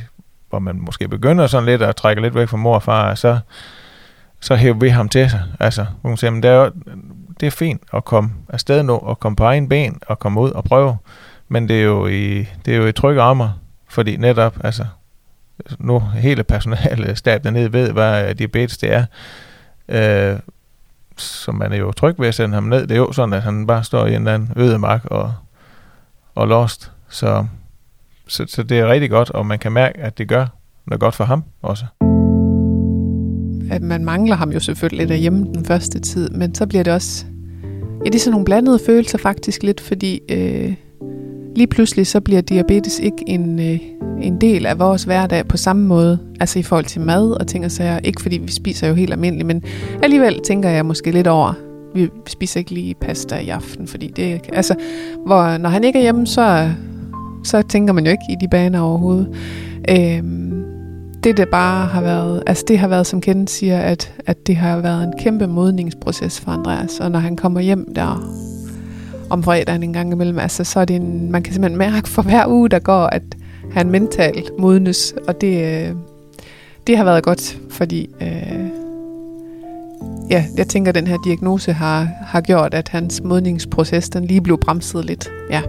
hvor 0.50 0.60
man 0.60 0.80
måske 0.80 1.08
begynder 1.08 1.48
sådan 1.48 1.66
lidt 1.66 1.82
at 1.82 1.96
trække 1.96 2.22
lidt 2.22 2.36
væk 2.36 2.48
fra 2.48 2.58
mor 2.58 2.76
og 2.76 2.84
far, 2.84 3.16
så, 3.16 3.40
så 4.40 4.56
hæver 4.56 4.76
vi 4.76 4.90
ham 4.90 5.10
til 5.10 5.30
sig. 5.30 5.44
Altså, 5.60 5.86
hun 6.02 6.18
siger, 6.18 6.32
men 6.32 6.44
det, 6.44 6.52
er 6.52 6.56
jo, 6.56 6.72
det 7.40 7.48
er 7.48 7.52
fint 7.52 7.82
at 7.94 8.06
komme 8.06 8.30
afsted 8.50 8.84
nu, 8.84 8.94
og 8.94 9.20
komme 9.20 9.36
på 9.36 9.44
egen 9.44 9.70
ben, 9.70 10.00
og 10.08 10.20
komme 10.20 10.42
ud 10.42 10.52
og 10.52 10.64
prøve. 10.64 10.98
Men 11.48 11.70
det 11.70 11.80
er 11.80 11.84
jo 11.84 12.08
i, 12.08 12.46
det 12.66 12.74
er 12.74 12.78
jo 12.78 12.86
i 12.86 12.92
trygge 12.92 13.22
rammer, 13.22 13.50
fordi 13.90 14.18
netop, 14.18 14.58
altså, 14.64 14.86
nu 15.80 16.00
hele 16.00 16.44
personalet, 16.44 17.18
stab 17.18 17.44
dernede 17.44 17.74
ved, 17.74 17.92
hvad 17.92 18.36
diabetes 18.36 18.78
det 18.78 18.94
er. 18.94 19.06
Øh, 19.90 20.40
så 21.22 21.52
man 21.52 21.74
er 21.74 21.78
jo 21.78 21.92
tryg 21.92 22.16
ved 22.20 22.28
at 22.28 22.36
sende 22.36 22.54
ham 22.54 22.64
ned. 22.64 22.88
Det 22.88 22.92
er 22.92 23.00
jo 23.00 23.12
sådan, 23.12 23.34
at 23.34 23.42
han 23.42 23.68
bare 23.68 23.84
står 23.84 24.06
i 24.06 24.10
en 24.10 24.16
eller 24.16 24.34
anden 24.34 24.52
ødemark 24.56 25.06
og, 25.06 25.34
og 26.36 26.48
lost. 26.48 26.92
Så, 27.10 27.46
så, 28.28 28.46
så 28.48 28.64
det 28.64 28.80
er 28.80 28.88
rigtig 28.88 29.10
godt, 29.10 29.30
og 29.30 29.46
man 29.46 29.60
kan 29.60 29.72
mærke, 29.72 30.00
at 30.00 30.18
det 30.18 30.28
gør 30.28 30.46
noget 30.88 31.00
godt 31.00 31.16
for 31.16 31.24
ham 31.24 31.44
også. 31.62 31.86
At 33.72 33.82
man 33.82 34.06
mangler 34.06 34.36
ham 34.36 34.52
jo 34.52 34.60
selvfølgelig 34.60 35.10
derhjemme 35.10 35.46
den 35.54 35.66
første 35.66 36.00
tid, 36.00 36.30
men 36.30 36.56
så 36.56 36.68
bliver 36.68 36.84
det 36.84 36.94
også... 36.94 37.26
Ja, 38.06 38.10
det 38.10 38.16
er 38.16 38.20
sådan 38.20 38.32
nogle 38.32 38.46
blandede 38.46 38.80
følelser 38.86 39.18
faktisk 39.18 39.64
lidt, 39.64 39.82
fordi 39.82 40.22
øh, 40.30 40.74
lige 41.58 41.68
pludselig 41.68 42.08
så 42.08 42.22
bliver 42.22 42.42
diabetes 42.42 43.00
ikke 43.00 43.24
en, 43.28 43.60
øh, 43.60 43.80
en 44.22 44.42
del 44.42 44.66
af 44.66 44.80
vores 44.80 45.04
hverdag 45.04 45.48
på 45.48 45.58
samme 45.58 45.88
måde. 45.88 46.20
Altså 46.40 46.60
i 46.60 46.64
forhold 46.64 46.86
til 46.86 47.02
mad 47.02 47.32
og 47.32 47.48
ting 47.48 47.66
og 47.66 47.72
sager. 47.72 48.00
Ikke 48.00 48.22
fordi 48.22 48.38
vi 48.38 48.52
spiser 48.52 48.88
jo 48.88 48.94
helt 48.94 49.12
almindeligt, 49.12 49.48
men 49.48 49.64
alligevel 50.04 50.40
tænker 50.46 50.70
jeg 50.70 50.86
måske 50.86 51.12
lidt 51.12 51.28
over, 51.28 51.54
vi 51.96 52.10
spiser 52.28 52.60
ikke 52.60 52.72
lige 52.72 52.96
pasta 53.02 53.38
i 53.38 53.50
aften, 53.50 53.88
fordi 53.88 54.08
det 54.08 54.42
altså, 54.54 54.76
hvor 55.26 55.58
når 55.58 55.70
han 55.70 55.84
ikke 55.84 56.00
er 56.00 56.04
hjemme, 56.04 56.28
så, 56.28 56.70
så 57.44 57.62
tænker 57.62 57.94
man 57.94 58.06
jo 58.06 58.12
ikke 58.12 58.24
i 58.30 58.36
de 58.42 58.48
baner 58.52 58.82
overhovedet. 58.82 59.28
Øhm, 59.90 60.64
det 61.24 61.38
det 61.38 61.50
bare 61.50 61.88
har 61.88 62.02
været, 62.02 62.44
altså 62.48 62.66
det 62.68 62.80
har 62.80 62.88
været, 62.88 63.08
som 63.08 63.22
Kenneth 63.22 63.52
siger, 63.52 63.80
at, 63.80 64.14
at 64.26 64.48
det 64.48 64.56
har 64.56 64.80
været 64.80 65.04
en 65.04 65.14
kæmpe 65.20 65.48
modningsproces 65.48 66.40
for 66.42 66.52
Andreas, 66.52 67.00
og 67.00 67.12
når 67.12 67.20
han 67.20 67.36
kommer 67.36 67.60
hjem 67.60 67.94
der 67.96 68.47
om 69.30 69.44
fredagen 69.44 69.84
en 69.84 69.94
gang 69.94 70.12
imellem, 70.12 70.40
altså 70.40 70.64
så 70.64 70.80
er 70.80 70.86
det 70.86 70.96
en, 70.96 71.32
man 71.32 71.44
kan 71.44 71.54
simpelthen 71.54 71.78
mærke 71.78 72.10
for 72.10 72.22
hver 72.22 72.48
uge, 72.48 72.70
der 72.70 72.80
går, 72.80 73.06
at 73.06 73.24
han 73.72 73.90
mentalt 73.90 74.52
modnes, 74.60 75.14
og 75.28 75.42
det, 75.42 75.64
øh, 75.64 75.96
det 76.88 76.98
har 76.98 77.04
været 77.04 77.24
godt, 77.24 77.60
fordi 77.70 78.10
øh, 78.22 78.70
ja, 80.30 80.46
jeg 80.58 80.68
tænker, 80.68 80.90
at 80.90 80.96
den 80.96 81.08
her 81.08 81.18
diagnose 81.26 81.74
har, 81.74 82.10
har 82.22 82.42
gjort, 82.42 82.74
at 82.74 82.90
hans 82.90 83.22
modningsproces, 83.24 84.10
den 84.10 84.26
lige 84.26 84.42
blev 84.42 84.58
bremset 84.58 85.06
lidt. 85.06 85.30
Ja, 85.52 85.62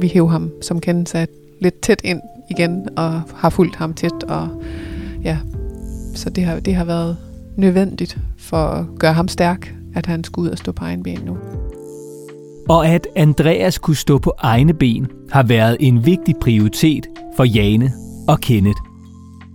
vi 0.00 0.08
hæver 0.08 0.28
ham, 0.28 0.50
som 0.62 0.80
kendelse 0.80 1.26
lidt 1.60 1.80
tæt 1.80 2.00
ind 2.04 2.20
igen, 2.50 2.88
og 2.96 3.22
har 3.36 3.50
fulgt 3.50 3.76
ham 3.76 3.94
tæt, 3.94 4.22
og 4.28 4.48
ja, 5.24 5.38
så 6.14 6.30
det 6.30 6.44
har, 6.44 6.60
det 6.60 6.74
har 6.74 6.84
været 6.84 7.16
nødvendigt 7.56 8.18
for 8.38 8.56
at 8.56 8.84
gøre 8.98 9.12
ham 9.12 9.28
stærk, 9.28 9.74
at 9.94 10.06
han 10.06 10.24
skulle 10.24 10.46
ud 10.46 10.50
og 10.50 10.58
stå 10.58 10.72
på 10.72 10.84
egen 10.84 11.02
ben 11.02 11.20
nu. 11.24 11.36
Og 12.70 12.86
at 12.88 13.06
Andreas 13.16 13.78
kunne 13.78 13.96
stå 13.96 14.18
på 14.18 14.32
egne 14.38 14.74
ben, 14.74 15.06
har 15.32 15.42
været 15.42 15.76
en 15.80 16.06
vigtig 16.06 16.34
prioritet 16.40 17.06
for 17.36 17.44
Jane 17.44 17.92
og 18.28 18.40
Kenneth. 18.40 18.80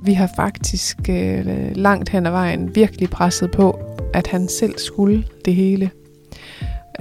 Vi 0.04 0.14
har 0.14 0.30
faktisk 0.36 0.98
øh, 1.10 1.46
langt 1.76 2.10
hen 2.10 2.26
ad 2.26 2.32
vejen 2.32 2.76
virkelig 2.76 3.10
presset 3.10 3.52
på, 3.52 3.80
at 4.14 4.28
han 4.28 4.48
selv 4.48 4.78
skulle 4.78 5.24
det 5.46 5.56
hele. 5.56 5.90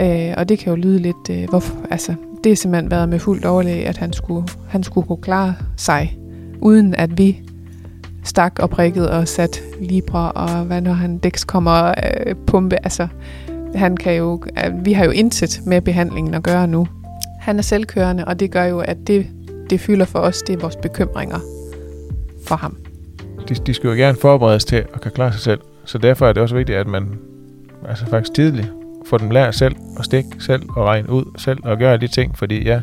Øh, 0.00 0.35
og 0.37 0.49
det 0.49 0.59
kan 0.59 0.71
jo 0.71 0.76
lyde 0.76 0.99
lidt, 0.99 1.30
øh, 1.30 1.49
hvorfor, 1.49 1.75
altså, 1.90 2.14
det 2.44 2.50
har 2.50 2.56
simpelthen 2.56 2.90
været 2.90 3.09
med 3.09 3.18
fuldt 3.18 3.44
overlæg, 3.44 3.87
at 3.87 3.97
han 3.97 4.12
skulle, 4.12 4.49
han 4.68 4.83
skulle 4.83 5.06
kunne 5.06 5.23
klare 5.23 5.54
sig, 5.76 6.18
uden 6.61 6.94
at 6.94 7.18
vi 7.18 7.40
stak 8.25 8.59
og 8.59 8.71
prikket 8.71 9.11
og 9.11 9.28
sat 9.28 9.62
libre, 9.80 10.33
og 10.33 10.64
hvad 10.64 10.80
når 10.80 10.92
han 10.92 11.18
dæks 11.18 11.44
kommer 11.44 11.88
øh, 11.88 12.35
pumpe, 12.47 12.76
altså 12.85 13.09
han 13.75 13.97
kan 13.97 14.14
jo, 14.14 14.43
vi 14.73 14.93
har 14.93 15.04
jo 15.04 15.11
intet 15.11 15.61
med 15.66 15.81
behandlingen 15.81 16.35
at 16.35 16.43
gøre 16.43 16.66
nu. 16.66 16.88
Han 17.40 17.59
er 17.59 17.62
selvkørende, 17.62 18.25
og 18.25 18.40
det 18.40 18.50
gør 18.50 18.64
jo, 18.64 18.78
at 18.78 18.97
det, 19.07 19.26
det 19.71 19.81
fylder 19.81 20.04
for 20.04 20.19
os, 20.19 20.43
det 20.43 20.54
er 20.54 20.61
vores 20.61 20.76
bekymringer 20.76 21.38
for 22.47 22.57
ham. 22.57 22.76
De, 23.49 23.54
de 23.54 23.75
skal 23.75 23.88
jo 23.88 23.95
gerne 23.95 24.19
forberedes 24.21 24.64
til 24.64 24.76
at 24.76 25.00
kan 25.00 25.12
klare 25.12 25.33
sig 25.33 25.40
selv, 25.40 25.61
så 25.85 25.99
derfor 25.99 26.26
er 26.26 26.33
det 26.33 26.43
også 26.43 26.54
vigtigt, 26.54 26.78
at 26.78 26.87
man 26.87 27.19
altså 27.88 28.07
faktisk 28.07 28.35
tidligt 28.35 28.73
får 29.07 29.19
dem 29.19 29.31
lært 29.31 29.54
selv 29.54 29.76
at 29.99 30.04
stikke 30.04 30.31
selv 30.40 30.62
og 30.76 30.87
regne 30.87 31.11
ud 31.11 31.25
selv 31.38 31.59
og 31.64 31.78
gøre 31.78 31.97
de 31.97 32.07
ting, 32.07 32.38
fordi 32.38 32.64
ja, 32.64 32.81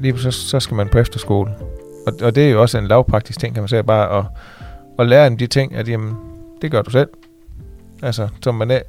lige 0.00 0.18
så, 0.18 0.30
så 0.30 0.60
skal 0.60 0.74
man 0.74 0.88
på 0.88 0.98
efterskole. 0.98 1.50
Og, 2.06 2.12
og 2.22 2.34
det 2.34 2.46
er 2.46 2.50
jo 2.50 2.60
også 2.60 2.78
en 2.78 2.86
lavpraktisk 2.86 3.40
ting, 3.40 3.54
kan 3.54 3.62
man 3.62 3.68
sige, 3.68 3.82
bare 3.82 4.18
at, 4.18 4.24
at 4.98 5.08
lære 5.08 5.28
dem 5.28 5.36
de 5.36 5.46
ting, 5.46 5.74
at 5.74 5.88
jamen, 5.88 6.14
det 6.62 6.70
gør 6.70 6.82
du 6.82 6.90
selv. 6.90 7.08
Altså, 8.02 8.28
som 8.42 8.54
man 8.54 8.70
er, 8.70 8.80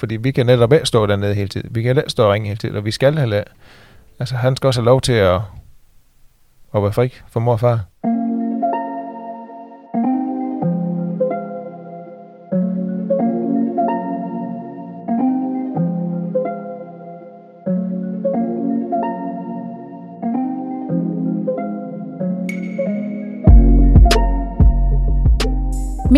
fordi 0.00 0.16
vi 0.16 0.30
kan 0.30 0.46
netop 0.46 0.72
ikke 0.72 0.86
stå 0.86 1.06
dernede 1.06 1.34
hele 1.34 1.48
tiden. 1.48 1.74
Vi 1.74 1.82
kan 1.82 1.98
ikke 1.98 2.10
stå 2.10 2.24
og 2.24 2.32
ringe 2.32 2.48
hele 2.48 2.58
tiden, 2.58 2.76
og 2.76 2.84
vi 2.84 2.90
skal 2.90 3.18
have 3.18 3.44
Altså, 4.18 4.36
han 4.36 4.56
skal 4.56 4.66
også 4.66 4.80
have 4.80 4.86
lov 4.86 5.00
til 5.00 5.12
at, 5.12 5.40
at 6.74 6.82
være 6.82 6.92
fri 6.92 7.14
for 7.28 7.40
mor 7.40 7.52
og 7.52 7.60
far. 7.60 7.80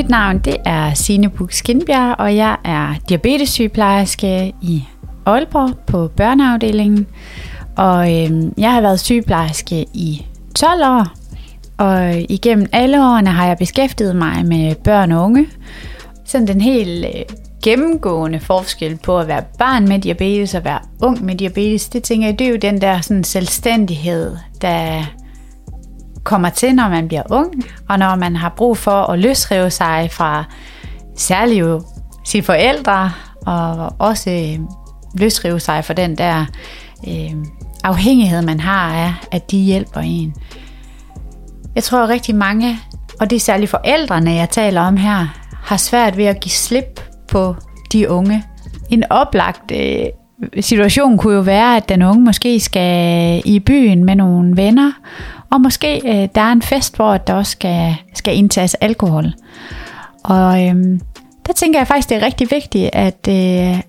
Mit 0.02 0.11
navn 0.11 0.38
det 0.38 0.56
er 0.64 0.94
Signe 0.94 1.28
Buk 1.28 1.52
Skindbjerg, 1.52 2.16
og 2.18 2.37
jeg 2.37 2.56
er 2.64 2.94
diabetessygeplejerske 3.09 4.54
i 4.62 4.85
Aalborg 5.26 5.78
på 5.87 6.09
børneafdelingen. 6.16 7.06
Og 7.76 8.23
øh, 8.23 8.30
jeg 8.59 8.73
har 8.73 8.80
været 8.80 9.00
sygeplejerske 9.00 9.87
i 9.94 10.26
12 10.54 10.82
år, 10.85 11.06
Og 11.78 12.14
igennem 12.28 12.66
alle 12.73 13.04
årene 13.04 13.30
har 13.30 13.47
jeg 13.47 13.59
beskæftiget 13.59 14.16
mig 14.16 14.47
med 14.47 14.75
børn 14.75 15.12
og 15.12 15.25
unge. 15.25 15.47
Sådan 16.25 16.47
den 16.47 16.61
helt 16.61 17.04
øh, 17.04 17.23
gennemgående 17.64 18.40
forskel 18.40 18.97
på 18.97 19.18
at 19.18 19.28
være 19.28 19.42
barn 19.59 19.88
med 19.88 19.99
diabetes 19.99 20.54
og 20.54 20.64
være 20.64 20.78
ung 21.02 21.25
med 21.25 21.35
diabetes, 21.35 21.88
det 21.88 22.02
tænker 22.02 22.28
jeg, 22.28 22.38
det 22.38 22.47
er 22.47 22.50
jo 22.50 22.56
den 22.56 22.80
der 22.80 23.00
sådan 23.00 23.25
selvstændighed, 23.25 24.37
der 24.61 25.04
kommer 26.24 26.48
til, 26.48 26.74
når 26.74 26.88
man 26.88 27.08
bliver 27.08 27.22
ung, 27.30 27.64
og 27.88 27.98
når 27.98 28.16
man 28.16 28.36
har 28.36 28.48
brug 28.56 28.76
for 28.76 29.10
at 29.10 29.18
løsrive 29.18 29.70
sig 29.70 30.08
fra 30.12 30.44
særligt 31.16 31.60
jo 31.60 31.82
sine 32.24 32.42
forældre, 32.42 33.12
og 33.46 33.92
også 33.98 34.30
øh, 34.30 34.58
løsrive 35.14 35.60
sig 35.60 35.84
fra 35.84 35.94
den 35.94 36.18
der 36.18 36.44
øh, 37.08 37.34
afhængighed, 37.84 38.42
man 38.42 38.60
har 38.60 38.94
af, 38.94 39.14
at 39.32 39.50
de 39.50 39.58
hjælper 39.58 40.00
en. 40.00 40.34
Jeg 41.74 41.84
tror 41.84 42.02
at 42.02 42.08
rigtig 42.08 42.34
mange, 42.34 42.78
og 43.20 43.30
det 43.30 43.36
er 43.36 43.40
særligt 43.40 43.70
forældrene, 43.70 44.30
jeg 44.30 44.50
taler 44.50 44.80
om 44.80 44.96
her, 44.96 45.26
har 45.62 45.76
svært 45.76 46.16
ved 46.16 46.24
at 46.24 46.40
give 46.40 46.52
slip 46.52 47.00
på 47.28 47.56
de 47.92 48.10
unge. 48.10 48.44
En 48.90 49.04
oplagt 49.10 49.70
øh, 49.72 50.06
situation 50.61 51.18
kunne 51.18 51.34
jo 51.34 51.40
være, 51.40 51.76
at 51.76 51.88
den 51.88 52.02
unge 52.02 52.25
måske 52.25 52.61
skal 52.61 53.42
i 53.44 53.58
byen 53.58 54.04
med 54.04 54.16
nogle 54.16 54.56
venner, 54.56 54.92
og 55.50 55.61
måske 55.61 56.00
øh, 56.04 56.28
der 56.34 56.40
er 56.40 56.52
en 56.52 56.62
fest, 56.62 56.96
hvor 56.96 57.16
der 57.16 57.34
også 57.34 57.52
skal, 57.52 57.94
skal 58.14 58.37
indtages 58.37 58.75
alkohol. 58.75 59.32
Og 60.25 60.66
øh, 60.66 60.75
der 61.46 61.52
tænker 61.56 61.80
jeg 61.80 61.87
faktisk, 61.87 62.08
det 62.08 62.16
er 62.16 62.26
rigtig 62.26 62.49
vigtigt, 62.50 62.90
at, 62.92 63.28
øh, 63.28 63.80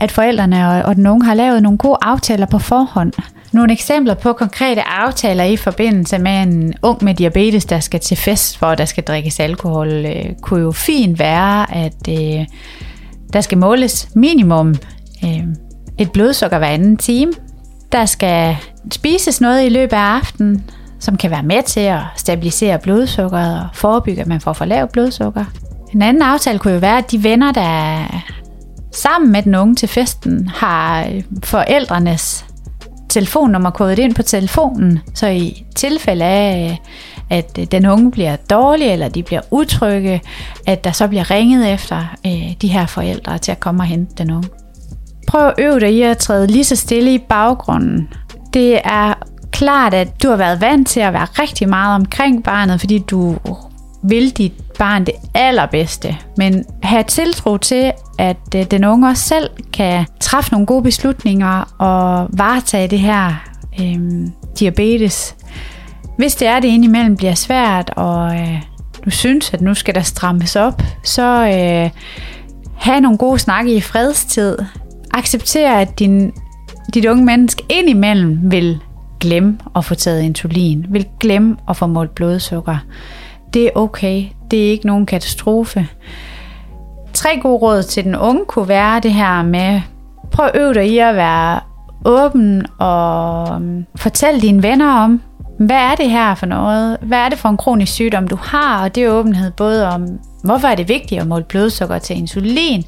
at 0.00 0.12
forældrene 0.12 0.68
og, 0.68 0.82
og 0.82 0.96
den 0.96 1.06
unge 1.06 1.26
har 1.26 1.34
lavet 1.34 1.62
nogle 1.62 1.78
gode 1.78 1.98
aftaler 2.02 2.46
på 2.46 2.58
forhånd. 2.58 3.12
Nogle 3.52 3.72
eksempler 3.72 4.14
på 4.14 4.32
konkrete 4.32 4.82
aftaler 4.82 5.44
i 5.44 5.56
forbindelse 5.56 6.18
med 6.18 6.42
en 6.42 6.74
ung 6.82 7.04
med 7.04 7.14
diabetes, 7.14 7.64
der 7.64 7.80
skal 7.80 8.00
til 8.00 8.16
fest, 8.16 8.58
hvor 8.58 8.74
der 8.74 8.84
skal 8.84 9.04
drikkes 9.04 9.40
alkohol, 9.40 9.88
øh, 9.88 10.24
kunne 10.42 10.60
jo 10.60 10.72
fint 10.72 11.18
være, 11.18 11.74
at 11.74 12.08
øh, 12.08 12.46
der 13.32 13.40
skal 13.40 13.58
måles 13.58 14.08
minimum 14.14 14.74
øh, 15.24 15.44
et 15.98 16.12
blodsukker 16.12 16.58
hver 16.58 16.66
anden 16.66 16.96
time. 16.96 17.32
Der 17.92 18.06
skal 18.06 18.56
spises 18.92 19.40
noget 19.40 19.66
i 19.66 19.68
løbet 19.68 19.96
af 19.96 20.00
aftenen, 20.00 20.70
som 21.00 21.16
kan 21.16 21.30
være 21.30 21.42
med 21.42 21.62
til 21.62 21.80
at 21.80 22.00
stabilisere 22.16 22.78
blodsukkeret 22.78 23.60
og 23.60 23.68
forebygge, 23.74 24.20
at 24.20 24.26
man 24.26 24.40
får 24.40 24.52
for 24.52 24.64
lavt 24.64 24.92
blodsukker. 24.92 25.44
En 25.94 26.02
anden 26.02 26.22
aftale 26.22 26.58
kunne 26.58 26.72
jo 26.72 26.78
være, 26.78 26.98
at 26.98 27.10
de 27.10 27.22
venner, 27.22 27.52
der 27.52 28.04
sammen 28.92 29.32
med 29.32 29.42
den 29.42 29.54
unge 29.54 29.74
til 29.74 29.88
festen, 29.88 30.48
har 30.48 31.06
øh, 31.06 31.22
forældrenes 31.44 32.44
telefonnummer 33.08 33.70
kodet 33.70 33.98
ind 33.98 34.14
på 34.14 34.22
telefonen, 34.22 35.00
så 35.14 35.26
i 35.26 35.64
tilfælde 35.74 36.24
af, 36.24 36.70
øh, 36.70 36.76
at 37.38 37.58
øh, 37.58 37.66
den 37.66 37.86
unge 37.86 38.10
bliver 38.10 38.36
dårlig, 38.36 38.86
eller 38.86 39.08
de 39.08 39.22
bliver 39.22 39.40
utrygge, 39.50 40.22
at 40.66 40.84
der 40.84 40.92
så 40.92 41.08
bliver 41.08 41.30
ringet 41.30 41.72
efter 41.72 42.16
øh, 42.26 42.52
de 42.62 42.68
her 42.68 42.86
forældre 42.86 43.38
til 43.38 43.52
at 43.52 43.60
komme 43.60 43.82
og 43.82 43.86
hente 43.86 44.14
den 44.18 44.30
unge. 44.30 44.48
Prøv 45.26 45.46
at 45.46 45.54
øve 45.58 45.80
dig 45.80 45.94
i 45.94 46.02
at 46.02 46.18
træde 46.18 46.46
lige 46.46 46.64
så 46.64 46.76
stille 46.76 47.14
i 47.14 47.18
baggrunden. 47.18 48.08
Det 48.54 48.80
er 48.84 49.14
klart, 49.52 49.94
at 49.94 50.22
du 50.22 50.28
har 50.28 50.36
været 50.36 50.60
vant 50.60 50.88
til 50.88 51.00
at 51.00 51.12
være 51.12 51.24
rigtig 51.24 51.68
meget 51.68 51.94
omkring 51.94 52.44
barnet, 52.44 52.80
fordi 52.80 52.98
du 52.98 53.36
vil 54.02 54.30
dit 54.30 54.52
barn 54.78 55.04
det 55.04 55.14
allerbedste. 55.34 56.16
Men 56.36 56.64
have 56.82 57.02
tiltro 57.02 57.56
til, 57.56 57.92
at 58.18 58.36
øh, 58.56 58.64
den 58.70 58.84
unge 58.84 59.08
også 59.08 59.22
selv 59.22 59.50
kan 59.72 60.06
træffe 60.20 60.52
nogle 60.52 60.66
gode 60.66 60.82
beslutninger 60.82 61.74
og 61.78 62.28
varetage 62.32 62.88
det 62.88 62.98
her 62.98 63.44
øh, 63.80 63.98
diabetes. 64.58 65.36
Hvis 66.18 66.34
det 66.34 66.48
er, 66.48 66.60
det 66.60 66.68
indimellem 66.68 67.16
bliver 67.16 67.34
svært, 67.34 67.90
og 67.96 68.34
øh, 68.34 68.62
du 69.04 69.10
synes, 69.10 69.54
at 69.54 69.60
nu 69.60 69.74
skal 69.74 69.94
der 69.94 70.02
strammes 70.02 70.56
op, 70.56 70.82
så 71.04 71.22
øh, 71.22 71.90
have 72.76 73.00
nogle 73.00 73.18
gode 73.18 73.38
snakke 73.38 73.76
i 73.76 73.80
fredstid. 73.80 74.58
Acceptere, 75.14 75.80
at 75.80 75.98
din, 75.98 76.32
dit 76.94 77.06
unge 77.06 77.24
menneske 77.24 77.64
indimellem 77.70 78.50
vil 78.50 78.78
glemme 79.20 79.58
at 79.76 79.84
få 79.84 79.94
taget 79.94 80.22
insulin, 80.22 80.86
vil 80.88 81.06
glemme 81.20 81.56
at 81.68 81.76
få 81.76 81.86
målt 81.86 82.14
blodsukker. 82.14 82.76
Det 83.54 83.66
er 83.66 83.70
okay. 83.74 84.24
Det 84.50 84.66
er 84.66 84.70
ikke 84.70 84.86
nogen 84.86 85.06
katastrofe. 85.06 85.88
Tre 87.12 87.40
gode 87.42 87.58
råd 87.58 87.82
til 87.82 88.04
den 88.04 88.16
unge 88.16 88.44
kunne 88.44 88.68
være 88.68 89.00
det 89.00 89.12
her 89.12 89.42
med, 89.42 89.80
prøv 90.32 90.46
at 90.46 90.60
øve 90.60 90.74
dig 90.74 90.88
i 90.88 90.98
at 90.98 91.14
være 91.14 91.60
åben 92.04 92.66
og 92.78 93.54
øhm, 93.54 93.84
fortæl 93.96 94.42
dine 94.42 94.62
venner 94.62 94.92
om, 94.92 95.22
hvad 95.58 95.76
er 95.76 95.94
det 95.94 96.10
her 96.10 96.34
for 96.34 96.46
noget? 96.46 96.98
Hvad 97.02 97.18
er 97.18 97.28
det 97.28 97.38
for 97.38 97.48
en 97.48 97.56
kronisk 97.56 97.92
sygdom, 97.92 98.28
du 98.28 98.36
har? 98.36 98.82
Og 98.82 98.94
det 98.94 99.04
er 99.04 99.10
åbenhed 99.10 99.50
både 99.50 99.88
om, 99.88 100.06
hvorfor 100.44 100.68
er 100.68 100.74
det 100.74 100.88
vigtigt 100.88 101.20
at 101.20 101.26
måle 101.26 101.44
blodsukker 101.44 101.98
til 101.98 102.16
insulin, 102.16 102.84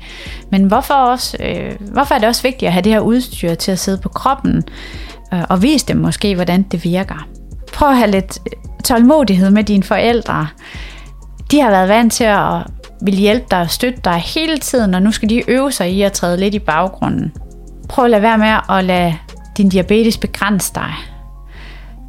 men 0.51 0.65
hvorfor, 0.65 0.95
også, 0.95 1.37
øh, 1.41 1.73
hvorfor 1.93 2.15
er 2.15 2.19
det 2.19 2.29
også 2.29 2.43
vigtigt 2.43 2.67
at 2.67 2.73
have 2.73 2.83
det 2.83 2.93
her 2.93 3.01
udstyr 3.01 3.55
til 3.55 3.73
at 3.73 3.79
sidde 3.79 3.99
på 3.99 4.09
kroppen, 4.09 4.63
øh, 5.35 5.43
og 5.49 5.63
vise 5.63 5.87
dem 5.87 5.97
måske, 5.97 6.35
hvordan 6.35 6.63
det 6.63 6.85
virker. 6.85 7.29
Prøv 7.73 7.89
at 7.89 7.97
have 7.97 8.11
lidt 8.11 8.39
øh, 8.47 8.83
tålmodighed 8.85 9.51
med 9.51 9.65
dine 9.65 9.83
forældre. 9.83 10.47
De 11.51 11.61
har 11.61 11.71
været 11.71 11.89
vant 11.89 12.13
til 12.13 12.25
at 12.25 12.63
vil 13.03 13.15
hjælpe 13.15 13.47
dig 13.51 13.61
og 13.61 13.71
støtte 13.71 14.01
dig 14.05 14.15
hele 14.15 14.59
tiden, 14.59 14.95
og 14.95 15.03
nu 15.03 15.13
skal 15.13 15.29
de 15.29 15.51
øve 15.51 15.73
sig 15.73 15.91
i 15.91 16.03
at 16.03 16.13
træde 16.13 16.37
lidt 16.37 16.55
i 16.55 16.59
baggrunden. 16.59 17.33
Prøv 17.89 18.05
at 18.05 18.11
lade 18.11 18.23
være 18.23 18.39
med 18.39 18.77
at 18.77 18.85
lade 18.85 19.15
din 19.57 19.69
diabetes 19.69 20.19
begrænse 20.19 20.75
dig. 20.75 20.95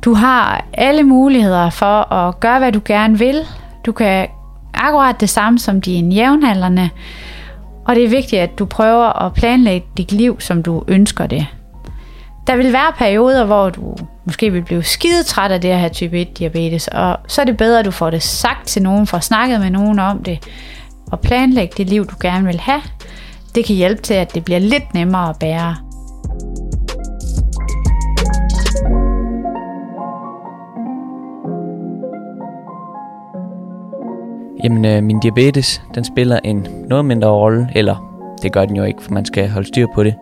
Du 0.08 0.14
har 0.14 0.66
alle 0.74 1.04
muligheder 1.04 1.70
for 1.70 2.14
at 2.14 2.40
gøre, 2.40 2.60
hvad 2.60 2.72
du 2.72 2.82
gerne 2.86 3.20
vil. 3.20 3.46
Du 3.86 3.92
kan 3.92 4.28
akkurat 4.74 5.20
det 5.20 5.30
samme 5.30 5.60
som 5.60 5.82
dine 5.82 6.16
jævnaldrende, 6.16 6.90
og 7.86 7.96
det 7.96 8.04
er 8.04 8.10
vigtigt, 8.10 8.42
at 8.42 8.60
du 8.60 8.66
prøver 8.66 9.26
at 9.26 9.34
planlægge 9.34 9.88
dit 9.98 10.12
liv, 10.12 10.40
som 10.40 10.64
du 10.64 10.84
ønsker 10.88 11.28
det. 11.28 11.48
Der 12.48 12.56
vil 12.56 12.74
være 12.74 12.92
perioder, 12.98 13.46
hvor 13.46 13.70
du 13.70 13.96
måske 14.26 14.52
vil 14.52 14.62
blive 14.62 14.84
skide 14.84 15.24
træt 15.24 15.52
af 15.52 15.62
det 15.62 15.70
at 15.70 15.80
have 15.80 15.90
type 15.90 16.22
1 16.22 16.38
diabetes, 16.38 16.88
og 16.88 17.18
så 17.28 17.42
er 17.42 17.46
det 17.46 17.58
bedre, 17.58 17.80
at 17.80 17.86
du 17.86 17.92
får 17.92 18.10
det 18.10 18.24
sagt 18.24 18.68
til 18.68 18.82
nogen, 18.82 19.08
får 19.08 19.20
snakket 19.20 19.60
med 19.60 19.70
nogen 19.70 20.00
om 20.00 20.24
det, 20.24 20.40
og 21.12 21.20
planlægge 21.20 21.74
det 21.78 21.90
liv, 21.90 22.06
du 22.06 22.16
gerne 22.22 22.46
vil 22.46 22.60
have. 22.60 22.82
Det 23.56 23.66
kan 23.66 23.76
hjælpe 23.76 24.02
til, 24.02 24.14
at 24.14 24.34
det 24.36 24.46
bliver 24.46 24.60
lidt 24.60 24.94
nemmere 24.94 25.30
at 25.30 25.36
bære. 25.40 25.76
Jamen, 34.68 34.86
øh, 34.86 35.04
min 35.04 35.20
diabetes, 35.20 35.82
den 35.96 36.04
spiller 36.04 36.40
en 36.44 36.68
noget 36.90 37.06
mindre 37.06 37.30
rolle, 37.30 37.70
eller 37.76 38.26
det 38.42 38.52
gør 38.52 38.66
den 38.66 38.76
jo 38.76 38.84
ikke, 38.84 39.04
for 39.04 39.12
man 39.12 39.26
skal 39.26 39.50
holde 39.50 39.68
styr 39.68 39.88
på 39.96 40.04
det. 40.04 40.16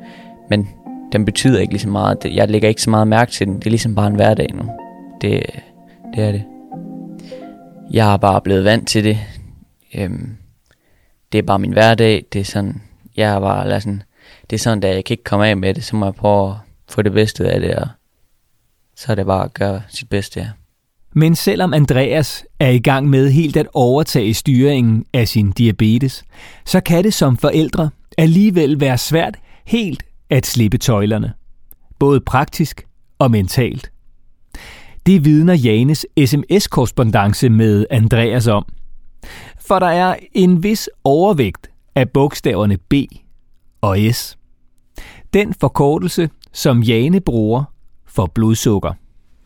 Men 0.50 0.70
den 1.12 1.26
betyder 1.26 1.60
ikke 1.60 1.74
lige 1.74 1.82
så 1.82 1.90
meget. 1.90 2.26
Jeg 2.26 2.50
lægger 2.50 2.70
ikke 2.70 2.82
så 2.82 2.90
meget 2.90 3.08
mærke 3.08 3.32
til 3.32 3.48
den. 3.48 3.56
Det 3.56 3.66
er 3.66 3.70
ligesom 3.70 3.96
bare 3.96 4.08
en 4.08 4.16
hverdag 4.16 4.54
nu. 4.54 4.64
Det, 5.22 5.46
det 6.16 6.24
er 6.24 6.32
det. 6.32 6.44
Jeg 7.92 8.14
er 8.14 8.18
bare 8.18 8.42
blevet 8.42 8.64
vant 8.64 8.88
til 8.88 9.04
det. 9.04 9.20
Øhm, 9.96 10.38
det 11.32 11.38
er 11.38 11.44
bare 11.44 11.60
min 11.60 11.74
hverdag. 11.74 12.26
Det 12.34 12.42
er 12.42 12.46
sådan, 12.46 12.82
jeg 13.18 13.36
er 13.36 13.40
bare 13.40 13.70
lad 13.70 13.82
sådan, 13.82 14.04
det 14.50 14.56
er 14.56 14.60
sådan, 14.60 14.84
at 14.84 14.96
jeg 14.96 15.06
kan 15.06 15.14
ikke 15.14 15.24
komme 15.24 15.48
af 15.48 15.58
med 15.58 15.74
det, 15.74 15.84
så 15.84 15.96
må 15.96 16.06
jeg 16.06 16.16
prøve 16.16 16.50
at 16.50 16.56
få 16.90 17.02
det 17.02 17.12
bedste 17.12 17.52
af 17.52 17.60
det, 17.60 17.76
og 17.76 17.88
så 18.96 19.12
er 19.12 19.16
det 19.16 19.26
bare 19.26 19.44
at 19.44 19.54
gøre 19.54 19.82
sit 19.90 20.10
bedste, 20.10 20.40
ja. 20.40 20.48
Men 21.18 21.36
selvom 21.36 21.74
Andreas 21.74 22.46
er 22.60 22.70
i 22.70 22.80
gang 22.80 23.10
med 23.10 23.30
helt 23.30 23.58
at 23.58 23.68
overtage 23.74 24.34
styringen 24.34 25.06
af 25.14 25.28
sin 25.28 25.52
diabetes, 25.52 26.24
så 26.66 26.80
kan 26.80 27.04
det 27.04 27.14
som 27.14 27.38
forældre 27.38 27.90
alligevel 28.18 28.80
være 28.80 28.98
svært 28.98 29.36
helt 29.66 30.04
at 30.30 30.46
slippe 30.46 30.78
tøjlerne. 30.78 31.34
Både 32.00 32.22
praktisk 32.22 32.88
og 33.20 33.32
mentalt. 33.32 33.92
Det 35.06 35.26
vidner 35.26 35.54
Janes 35.54 36.06
sms-korrespondence 36.26 37.50
med 37.50 37.86
Andreas 37.90 38.48
om. 38.48 38.66
For 39.60 39.80
der 39.80 39.88
er 39.88 40.16
en 40.34 40.64
vis 40.64 40.90
overvægt 41.04 41.70
af 41.96 42.10
bogstaverne 42.10 42.78
B 42.78 42.94
og 43.82 43.98
S. 44.12 44.38
Den 45.34 45.54
forkortelse, 45.54 46.30
som 46.54 46.84
Jane 46.84 47.22
bruger 47.22 47.64
for 48.08 48.26
blodsukker. 48.26 48.94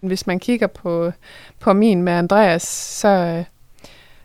Hvis 0.01 0.27
man 0.27 0.39
kigger 0.39 0.67
på, 0.67 1.11
på 1.59 1.73
min 1.73 2.03
med 2.03 2.13
Andreas, 2.13 2.63
så, 2.63 3.43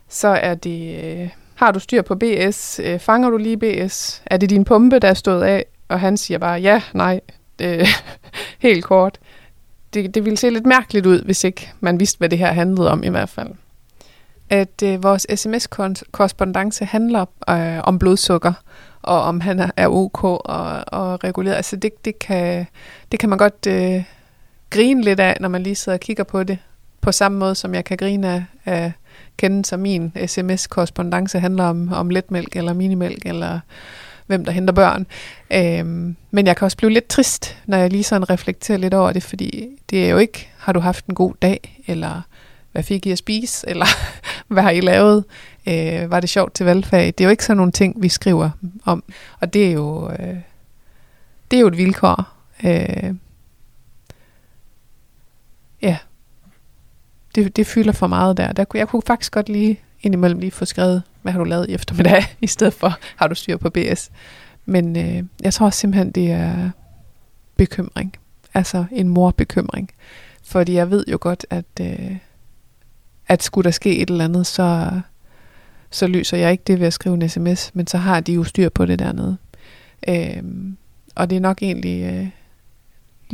så 0.08 0.28
er 0.28 0.54
det, 0.54 1.04
øh, 1.04 1.28
har 1.54 1.70
du 1.70 1.78
styr 1.78 2.02
på 2.02 2.14
BS? 2.14 2.80
Øh, 2.84 2.98
fanger 2.98 3.30
du 3.30 3.36
lige 3.36 3.56
BS? 3.56 4.22
Er 4.26 4.36
det 4.36 4.50
din 4.50 4.64
pumpe, 4.64 4.98
der 4.98 5.08
er 5.08 5.14
stået 5.14 5.42
af? 5.42 5.64
Og 5.88 6.00
han 6.00 6.16
siger 6.16 6.38
bare, 6.38 6.60
ja, 6.60 6.82
nej, 6.92 7.20
det, 7.58 7.80
øh, 7.80 7.86
helt 8.58 8.84
kort. 8.84 9.18
Det, 9.94 10.14
det 10.14 10.24
ville 10.24 10.36
se 10.36 10.50
lidt 10.50 10.66
mærkeligt 10.66 11.06
ud, 11.06 11.22
hvis 11.24 11.44
ikke 11.44 11.72
man 11.80 12.00
vidste, 12.00 12.18
hvad 12.18 12.28
det 12.28 12.38
her 12.38 12.52
handlede 12.52 12.90
om 12.90 13.02
i 13.02 13.08
hvert 13.08 13.28
fald. 13.28 13.48
At 14.50 14.82
øh, 14.84 15.02
vores 15.02 15.26
sms-korrespondence 15.34 16.84
handler 16.84 17.24
øh, 17.50 17.80
om 17.84 17.98
blodsukker, 17.98 18.52
og 19.02 19.22
om 19.22 19.40
han 19.40 19.70
er 19.76 19.88
ok 19.88 20.24
og, 20.24 20.84
og 20.86 21.24
reguleret. 21.24 21.54
Altså 21.54 21.76
det, 21.76 22.04
det, 22.04 22.18
kan, 22.18 22.66
det 23.12 23.20
kan 23.20 23.28
man 23.28 23.38
godt 23.38 23.66
øh, 23.68 24.04
grine 24.74 25.02
lidt 25.02 25.20
af, 25.20 25.36
når 25.40 25.48
man 25.48 25.62
lige 25.62 25.74
sidder 25.74 25.96
og 25.96 26.00
kigger 26.00 26.24
på 26.24 26.42
det 26.42 26.58
på 27.00 27.12
samme 27.12 27.38
måde, 27.38 27.54
som 27.54 27.74
jeg 27.74 27.84
kan 27.84 27.96
grine 27.96 28.28
af, 28.28 28.44
af 28.64 28.92
kende, 29.36 29.64
som 29.64 29.80
min 29.80 30.12
sms-korrespondence 30.26 31.40
handler 31.40 31.64
om, 31.64 31.92
om 31.92 32.10
letmælk 32.10 32.56
eller 32.56 32.72
minimælk, 32.72 33.26
eller 33.26 33.60
hvem 34.26 34.44
der 34.44 34.52
henter 34.52 34.74
børn. 34.74 35.06
Øhm, 35.52 36.16
men 36.30 36.46
jeg 36.46 36.56
kan 36.56 36.64
også 36.64 36.76
blive 36.76 36.90
lidt 36.90 37.08
trist, 37.08 37.56
når 37.66 37.76
jeg 37.78 37.90
lige 37.90 38.04
sådan 38.04 38.30
reflekterer 38.30 38.78
lidt 38.78 38.94
over 38.94 39.12
det, 39.12 39.22
fordi 39.22 39.66
det 39.90 40.04
er 40.04 40.08
jo 40.08 40.18
ikke, 40.18 40.48
har 40.58 40.72
du 40.72 40.80
haft 40.80 41.06
en 41.06 41.14
god 41.14 41.34
dag, 41.42 41.82
eller 41.86 42.20
hvad 42.72 42.82
fik 42.82 43.06
I 43.06 43.10
at 43.10 43.18
spise, 43.18 43.64
eller 43.70 43.86
hvad 44.48 44.62
har 44.62 44.70
I 44.70 44.80
lavet, 44.80 45.24
øh, 45.68 46.10
var 46.10 46.20
det 46.20 46.28
sjovt 46.28 46.54
til 46.54 46.66
valgfag. 46.66 47.06
Det 47.06 47.20
er 47.20 47.24
jo 47.24 47.30
ikke 47.30 47.44
sådan 47.44 47.56
nogle 47.56 47.72
ting, 47.72 48.02
vi 48.02 48.08
skriver 48.08 48.50
om, 48.84 49.04
og 49.40 49.54
det 49.54 49.66
er 49.66 49.72
jo, 49.72 50.10
øh, 50.10 50.36
det 51.50 51.56
er 51.56 51.60
jo 51.60 51.66
et 51.66 51.76
vilkår. 51.76 52.28
Øh, 52.64 53.14
ja, 55.84 55.98
det, 57.34 57.56
det 57.56 57.66
fylder 57.66 57.92
for 57.92 58.06
meget 58.06 58.36
der. 58.36 58.52
der. 58.52 58.64
Jeg 58.74 58.88
kunne 58.88 59.02
faktisk 59.06 59.32
godt 59.32 59.48
lige 59.48 59.80
indimellem 60.02 60.40
lige 60.40 60.50
få 60.50 60.64
skrevet, 60.64 61.02
hvad 61.22 61.32
har 61.32 61.38
du 61.38 61.44
lavet 61.44 61.68
i 61.68 61.74
eftermiddag, 61.74 62.24
i 62.40 62.46
stedet 62.46 62.74
for, 62.74 62.98
har 63.16 63.28
du 63.28 63.34
styr 63.34 63.56
på 63.56 63.70
BS. 63.70 64.10
Men 64.66 64.96
øh, 64.96 65.24
jeg 65.42 65.54
tror 65.54 65.70
simpelthen, 65.70 66.10
det 66.10 66.30
er 66.30 66.70
bekymring. 67.56 68.14
Altså 68.54 68.84
en 68.92 69.08
morbekymring. 69.08 69.90
Fordi 70.44 70.72
jeg 70.72 70.90
ved 70.90 71.04
jo 71.08 71.18
godt, 71.20 71.46
at, 71.50 71.64
øh, 71.80 72.16
at 73.28 73.42
skulle 73.42 73.64
der 73.64 73.70
ske 73.70 73.98
et 73.98 74.10
eller 74.10 74.24
andet, 74.24 74.46
så, 74.46 74.90
så 75.90 76.06
løser 76.06 76.36
jeg 76.36 76.52
ikke 76.52 76.64
det 76.66 76.80
ved 76.80 76.86
at 76.86 76.92
skrive 76.92 77.14
en 77.14 77.28
sms, 77.28 77.70
men 77.74 77.86
så 77.86 77.98
har 77.98 78.20
de 78.20 78.32
jo 78.32 78.44
styr 78.44 78.68
på 78.68 78.86
det 78.86 78.98
dernede. 78.98 79.36
Øh, 80.08 80.42
og 81.14 81.30
det 81.30 81.36
er 81.36 81.40
nok 81.40 81.62
egentlig 81.62 82.02
øh, 82.02 82.28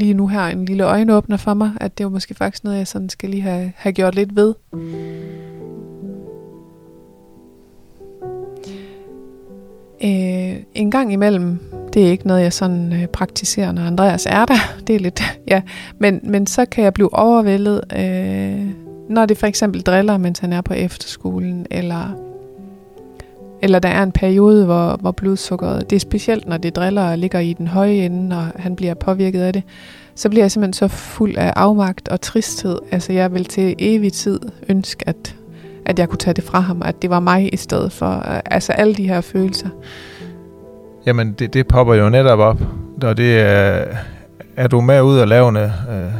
lige 0.00 0.14
nu 0.14 0.26
her 0.26 0.46
en 0.46 0.64
lille 0.64 0.84
øjenåbner 0.84 1.36
for 1.36 1.54
mig, 1.54 1.72
at 1.80 1.98
det 1.98 2.04
er 2.04 2.08
jo 2.08 2.12
måske 2.12 2.34
faktisk 2.34 2.64
noget, 2.64 2.78
jeg 2.78 2.86
sådan 2.86 3.08
skal 3.08 3.30
lige 3.30 3.42
have, 3.42 3.72
have 3.76 3.92
gjort 3.92 4.14
lidt 4.14 4.36
ved. 4.36 4.54
Øh, 10.04 10.62
en 10.74 10.90
gang 10.90 11.12
imellem, 11.12 11.58
det 11.94 12.06
er 12.06 12.10
ikke 12.10 12.26
noget, 12.26 12.42
jeg 12.42 12.52
sådan 12.52 12.92
øh, 12.92 13.06
praktiserer, 13.06 13.72
når 13.72 13.82
Andreas 13.82 14.26
er 14.26 14.44
der. 14.44 14.58
Det 14.86 14.94
er 14.94 15.00
lidt, 15.00 15.22
ja. 15.48 15.62
Men, 15.98 16.20
men 16.22 16.46
så 16.46 16.64
kan 16.64 16.84
jeg 16.84 16.94
blive 16.94 17.14
overvældet, 17.14 17.80
øh, 17.96 18.66
når 19.08 19.26
det 19.26 19.38
for 19.38 19.46
eksempel 19.46 19.82
driller, 19.82 20.18
mens 20.18 20.38
han 20.38 20.52
er 20.52 20.60
på 20.60 20.74
efterskolen, 20.74 21.66
eller, 21.70 22.29
eller 23.62 23.78
der 23.78 23.88
er 23.88 24.02
en 24.02 24.12
periode, 24.12 24.64
hvor, 24.64 24.96
hvor 25.00 25.10
blodsukkeret, 25.10 25.90
det 25.90 25.96
er 25.96 26.00
specielt, 26.00 26.48
når 26.48 26.56
det 26.56 26.76
driller 26.76 27.10
og 27.10 27.18
ligger 27.18 27.38
i 27.38 27.52
den 27.52 27.68
høje 27.68 27.92
ende, 27.92 28.36
og 28.36 28.62
han 28.62 28.76
bliver 28.76 28.94
påvirket 28.94 29.40
af 29.40 29.52
det, 29.52 29.62
så 30.14 30.28
bliver 30.28 30.42
jeg 30.44 30.50
simpelthen 30.50 30.72
så 30.72 30.88
fuld 30.88 31.36
af 31.36 31.52
afmagt 31.56 32.08
og 32.08 32.20
tristhed. 32.20 32.78
Altså 32.90 33.12
jeg 33.12 33.32
vil 33.32 33.44
til 33.44 33.74
evig 33.78 34.12
tid 34.12 34.40
ønske, 34.68 35.08
at 35.08 35.36
at 35.84 35.98
jeg 35.98 36.08
kunne 36.08 36.18
tage 36.18 36.34
det 36.34 36.44
fra 36.44 36.60
ham, 36.60 36.82
at 36.84 37.02
det 37.02 37.10
var 37.10 37.20
mig 37.20 37.54
i 37.54 37.56
stedet 37.56 37.92
for, 37.92 38.10
øh, 38.10 38.40
altså 38.44 38.72
alle 38.72 38.94
de 38.94 39.08
her 39.08 39.20
følelser. 39.20 39.68
Jamen, 41.06 41.32
det, 41.32 41.54
det 41.54 41.66
popper 41.66 41.94
jo 41.94 42.08
netop 42.08 42.38
op, 42.38 42.60
og 43.02 43.16
det 43.16 43.40
er, 43.40 43.86
er 44.56 44.68
du 44.68 44.80
med 44.80 45.02
ud 45.02 45.18
og 45.18 45.28
lavende 45.28 45.72
øh, 45.90 46.12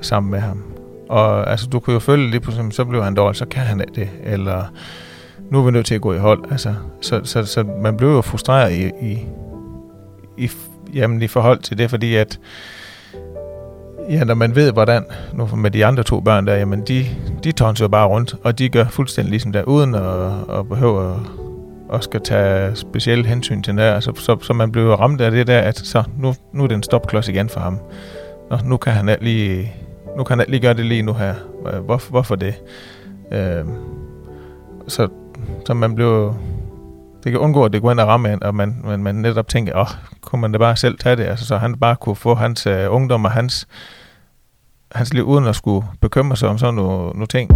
sammen 0.00 0.30
med 0.30 0.40
ham. 0.40 0.62
Og 1.08 1.50
altså, 1.50 1.66
du 1.66 1.80
kan 1.80 1.94
jo 1.94 2.00
følge 2.00 2.30
lige 2.30 2.40
på, 2.40 2.50
så 2.70 2.84
bliver 2.84 3.04
han 3.04 3.14
dårlig, 3.14 3.36
så 3.36 3.46
kan 3.46 3.62
han 3.62 3.84
det, 3.94 4.08
eller 4.24 4.72
nu 5.50 5.58
er 5.58 5.64
vi 5.64 5.70
nødt 5.70 5.86
til 5.86 5.94
at 5.94 6.00
gå 6.00 6.12
i 6.14 6.18
hold. 6.18 6.44
Altså, 6.50 6.74
så, 7.00 7.20
så, 7.24 7.44
så 7.44 7.64
man 7.82 7.96
blev 7.96 8.08
jo 8.08 8.20
frustreret 8.20 8.72
i, 8.72 8.90
i, 9.02 9.26
i, 10.36 10.50
jamen, 10.94 11.22
i 11.22 11.26
forhold 11.26 11.58
til 11.58 11.78
det, 11.78 11.90
fordi 11.90 12.14
at 12.14 12.40
Ja, 14.10 14.24
når 14.24 14.34
man 14.34 14.54
ved, 14.54 14.72
hvordan, 14.72 15.04
nu 15.34 15.48
med 15.56 15.70
de 15.70 15.86
andre 15.86 16.02
to 16.02 16.20
børn 16.20 16.46
der, 16.46 16.54
jamen 16.54 16.80
de, 16.80 17.06
de 17.44 17.52
tonser 17.52 17.88
bare 17.88 18.06
rundt, 18.06 18.34
og 18.44 18.58
de 18.58 18.68
gør 18.68 18.84
fuldstændig 18.84 19.30
ligesom 19.30 19.52
der, 19.52 19.62
uden 19.62 19.94
at, 19.94 20.58
at 20.58 20.68
behøve 20.68 21.10
at, 21.10 21.16
at 21.94 22.04
skal 22.04 22.20
tage 22.20 22.76
specielle 22.76 23.26
hensyn 23.26 23.62
til 23.62 23.76
det. 23.76 23.82
Altså, 23.82 24.12
så, 24.14 24.36
så 24.40 24.52
man 24.52 24.72
blev 24.72 24.94
ramt 24.94 25.20
af 25.20 25.30
det 25.30 25.46
der, 25.46 25.58
at 25.58 25.78
så 25.78 26.02
nu, 26.18 26.34
nu 26.52 26.62
er 26.62 26.66
det 26.66 26.74
en 26.74 26.82
stopklods 26.82 27.28
igen 27.28 27.48
for 27.48 27.60
ham. 27.60 27.78
Nå, 28.50 28.58
nu 28.64 28.76
kan 28.76 28.92
han 28.92 29.16
lige, 29.20 29.72
nu 30.16 30.24
kan 30.24 30.38
han 30.38 30.46
lige 30.48 30.60
gøre 30.60 30.74
det 30.74 30.84
lige 30.84 31.02
nu 31.02 31.12
her. 31.12 31.34
Hvor, 31.84 32.10
hvorfor 32.10 32.34
det? 32.34 32.54
Øh, 33.32 33.64
så, 34.88 35.08
så 35.66 35.74
man 35.74 35.94
blev... 35.94 36.34
det 37.24 37.32
kan 37.32 37.40
undgå, 37.40 37.64
at 37.64 37.72
det 37.72 37.82
går 37.82 37.90
ind 37.90 38.00
og 38.00 38.08
ramme 38.08 38.32
en, 38.32 38.42
og 38.42 38.54
man, 38.54 38.80
man, 38.84 39.02
man 39.02 39.14
netop 39.14 39.48
tænker, 39.48 39.74
åh, 39.74 39.80
oh, 39.80 39.88
kunne 40.20 40.40
man 40.40 40.52
da 40.52 40.58
bare 40.58 40.76
selv 40.76 40.98
tage 40.98 41.16
det, 41.16 41.24
altså, 41.24 41.46
så 41.46 41.56
han 41.56 41.74
bare 41.78 41.96
kunne 41.96 42.16
få 42.16 42.34
hans 42.34 42.66
uh, 42.66 42.72
ungdom 42.88 43.24
og 43.24 43.30
hans, 43.30 43.66
hans 44.92 45.14
liv, 45.14 45.24
uden 45.24 45.46
at 45.46 45.56
skulle 45.56 45.86
bekymre 46.00 46.36
sig 46.36 46.48
om 46.48 46.58
sådan 46.58 46.74
nogle, 46.74 47.10
nogle 47.10 47.26
ting. 47.26 47.50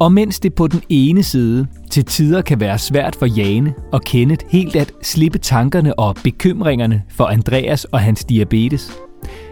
Og 0.00 0.12
mens 0.12 0.40
det 0.40 0.54
på 0.54 0.66
den 0.66 0.82
ene 0.88 1.22
side 1.22 1.66
til 1.90 2.04
tider 2.04 2.42
kan 2.42 2.60
være 2.60 2.78
svært 2.78 3.16
for 3.16 3.26
Jane 3.26 3.74
og 3.92 4.02
Kenneth 4.02 4.46
helt 4.48 4.76
at 4.76 4.92
slippe 5.02 5.38
tankerne 5.38 5.98
og 5.98 6.16
bekymringerne 6.24 7.02
for 7.08 7.24
Andreas 7.24 7.84
og 7.84 8.00
hans 8.00 8.24
diabetes, 8.24 8.92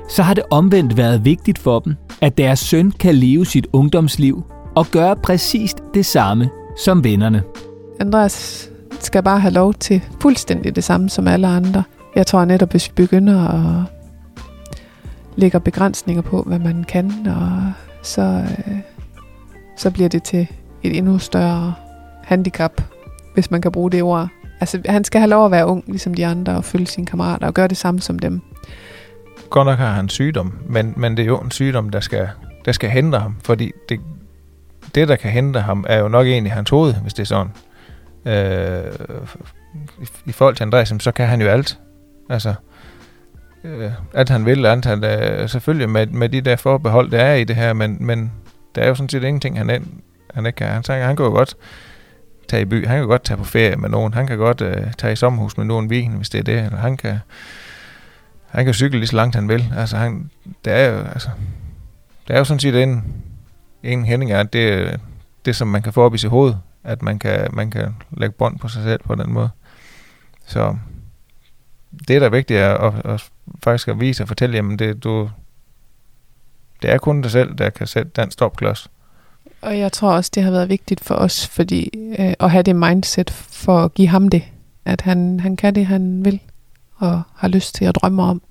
så 0.09 0.23
har 0.23 0.35
det 0.35 0.45
omvendt 0.51 0.97
været 0.97 1.25
vigtigt 1.25 1.59
for 1.59 1.79
dem, 1.79 1.95
at 2.21 2.39
deres 2.39 2.59
søn 2.59 2.91
kan 2.91 3.15
leve 3.15 3.47
sit 3.47 3.67
ungdomsliv 3.73 4.45
og 4.75 4.87
gøre 4.87 5.17
præcis 5.17 5.75
det 5.95 6.07
samme 6.07 6.51
som 6.77 7.05
vennerne. 7.05 7.43
Andreas 8.01 8.71
skal 9.01 9.23
bare 9.23 9.41
have 9.41 9.55
lov 9.55 9.75
til 9.75 10.03
fuldstændig 10.21 10.77
det 10.77 10.85
samme 10.85 11.11
som 11.11 11.29
alle 11.29 11.47
andre. 11.47 11.83
Jeg 12.17 12.27
tror 12.27 12.45
netop, 12.45 12.71
hvis 12.71 12.89
vi 12.89 12.93
begynder 12.97 13.49
at 13.49 13.85
lægge 15.37 15.61
begrænsninger 15.61 16.23
på, 16.23 16.43
hvad 16.43 16.59
man 16.59 16.85
kan, 16.85 17.13
og 17.27 17.73
så, 18.03 18.23
øh, 18.23 18.77
så 19.77 19.91
bliver 19.91 20.09
det 20.09 20.23
til 20.23 20.47
et 20.83 20.99
endnu 20.99 21.19
større 21.19 21.75
handicap, 22.25 22.83
hvis 23.35 23.51
man 23.51 23.63
kan 23.63 23.73
bruge 23.73 23.91
det 23.91 24.03
ord. 24.03 24.29
Altså, 24.61 24.81
han 24.87 25.05
skal 25.05 25.21
have 25.21 25.31
lov 25.31 25.45
at 25.45 25.51
være 25.51 25.67
ung, 25.67 25.85
ligesom 25.87 26.15
de 26.15 26.27
andre, 26.27 26.57
og 26.57 26.65
følge 26.65 26.87
sine 26.87 27.07
kammerater, 27.07 27.47
og 27.47 27.55
gøre 27.55 27.69
det 27.69 27.77
samme 27.77 28.01
som 28.01 28.19
dem 28.19 28.41
godt 29.55 29.67
nok 29.67 29.79
har 29.79 29.93
han 29.93 30.09
sygdom, 30.09 30.59
men, 30.67 30.95
men 30.97 31.17
det 31.17 31.23
er 31.23 31.27
jo 31.27 31.39
en 31.39 31.51
sygdom, 31.51 31.89
der 31.89 32.01
skal, 32.01 32.29
der 32.65 32.73
skal 32.73 32.91
hente 32.91 33.19
ham, 33.19 33.37
fordi 33.45 33.73
det, 33.89 34.01
det, 34.95 35.09
der 35.09 35.17
kan 35.17 35.31
hente 35.31 35.61
ham, 35.61 35.85
er 35.89 35.99
jo 35.99 36.09
nok 36.09 36.27
egentlig 36.27 36.53
hans 36.53 36.71
hoved, 36.71 36.95
hvis 36.95 37.15
det 37.15 37.23
er 37.23 37.27
sådan. 37.27 37.53
Øh, 38.25 38.93
i, 40.03 40.07
I 40.27 40.33
forhold 40.33 40.57
til 40.57 40.65
Andreas, 40.65 40.95
så 40.99 41.13
kan 41.13 41.27
han 41.27 41.41
jo 41.41 41.49
alt. 41.49 41.79
Altså, 42.31 42.55
øh, 43.65 43.91
alt 44.15 44.29
han 44.29 44.47
vil, 44.47 44.67
alt 44.67 44.85
han 44.85 45.05
øh, 45.05 45.49
selvfølgelig 45.49 45.91
med, 45.91 46.07
med 46.07 46.29
de 46.29 46.41
der 46.41 46.57
forbehold, 46.57 47.11
der 47.11 47.19
er 47.19 47.35
i 47.35 47.45
det 47.45 47.57
her, 47.57 47.73
men, 47.73 47.97
men 48.01 48.33
der 48.75 48.83
er 48.83 48.89
jo 48.89 48.95
sådan 48.95 49.09
set 49.09 49.25
ingenting, 49.25 49.59
han, 49.59 49.71
end, 49.71 49.87
han 50.35 50.47
ikke 50.47 50.57
kan. 50.57 50.67
Han, 50.67 50.83
han, 50.89 51.03
han 51.03 51.17
kan 51.17 51.27
jo 51.27 51.33
godt 51.33 51.57
tage 52.49 52.63
i 52.63 52.65
by, 52.65 52.87
han 52.87 52.99
kan 52.99 53.09
godt 53.09 53.25
tage 53.25 53.37
på 53.37 53.45
ferie 53.45 53.77
med 53.77 53.89
nogen, 53.89 54.15
han 54.15 54.27
kan 54.27 54.39
godt 54.39 54.61
øh, 54.61 54.93
tage 54.99 55.13
i 55.13 55.17
sommerhus 55.17 55.57
med 55.57 55.67
nogen 55.67 55.91
weekend, 55.91 56.17
hvis 56.17 56.31
det 56.31 56.39
er 56.39 56.43
det, 56.43 56.59
eller 56.65 56.79
han 56.79 56.97
kan 56.97 57.19
han 58.55 58.65
kan 58.65 58.75
cykle 58.75 58.99
lige 58.99 59.07
så 59.07 59.17
langt 59.17 59.35
han 59.35 59.49
vil. 59.49 59.73
Altså, 59.77 59.97
han, 59.97 60.31
det 60.65 60.73
er 60.73 60.89
jo, 60.89 60.99
altså, 60.99 61.29
det 62.29 62.35
er 62.35 62.39
jo 62.39 62.45
sådan 62.45 62.61
set 62.61 62.83
en, 62.83 63.05
en 63.83 64.05
Henning 64.05 64.33
er, 64.33 64.43
det, 64.43 65.01
det, 65.45 65.57
som 65.57 65.69
man 65.69 65.83
kan 65.83 65.93
få 65.93 66.03
op 66.03 66.15
i 66.15 66.19
sit 66.19 66.31
hoved, 66.31 66.55
at 66.85 67.03
man 67.03 67.19
kan, 67.19 67.49
man 67.53 67.71
kan 67.71 67.95
lægge 68.17 68.35
bånd 68.39 68.59
på 68.59 68.69
sig 68.69 68.83
selv 68.83 69.01
på 69.05 69.15
den 69.15 69.33
måde. 69.33 69.49
Så 70.47 70.77
det, 72.09 72.21
der 72.21 72.27
er 72.27 72.31
vigtigt, 72.31 72.61
er 72.61 72.75
at, 72.75 73.07
at 73.07 73.31
faktisk 73.65 73.89
at 73.89 74.01
vise 74.01 74.23
og 74.23 74.29
fortælle, 74.29 74.57
jamen 74.57 74.79
det, 74.79 75.05
du, 75.05 75.31
det 76.83 76.91
er 76.91 76.99
kun 76.99 77.23
dig 77.23 77.31
selv, 77.31 77.55
der 77.55 77.71
kan 77.71 77.87
sætte 77.87 78.11
den 78.17 78.31
stopklods. 78.31 78.91
Og 79.61 79.79
jeg 79.79 79.93
tror 79.93 80.13
også, 80.13 80.31
det 80.35 80.43
har 80.43 80.51
været 80.51 80.69
vigtigt 80.69 81.05
for 81.05 81.15
os, 81.15 81.47
fordi 81.47 81.91
øh, 82.19 82.35
at 82.41 82.51
have 82.51 82.63
det 82.63 82.77
mindset 82.77 83.31
for 83.31 83.85
at 83.85 83.95
give 83.95 84.09
ham 84.09 84.29
det, 84.29 84.45
at 84.85 85.01
han, 85.01 85.41
han 85.41 85.57
kan 85.57 85.75
det, 85.75 85.87
han 85.87 86.25
vil 86.25 86.41
og 86.97 87.23
har 87.35 87.49
lyst 87.49 87.75
til 87.75 87.85
at 87.85 87.95
drømme 87.95 88.23
om. 88.23 88.43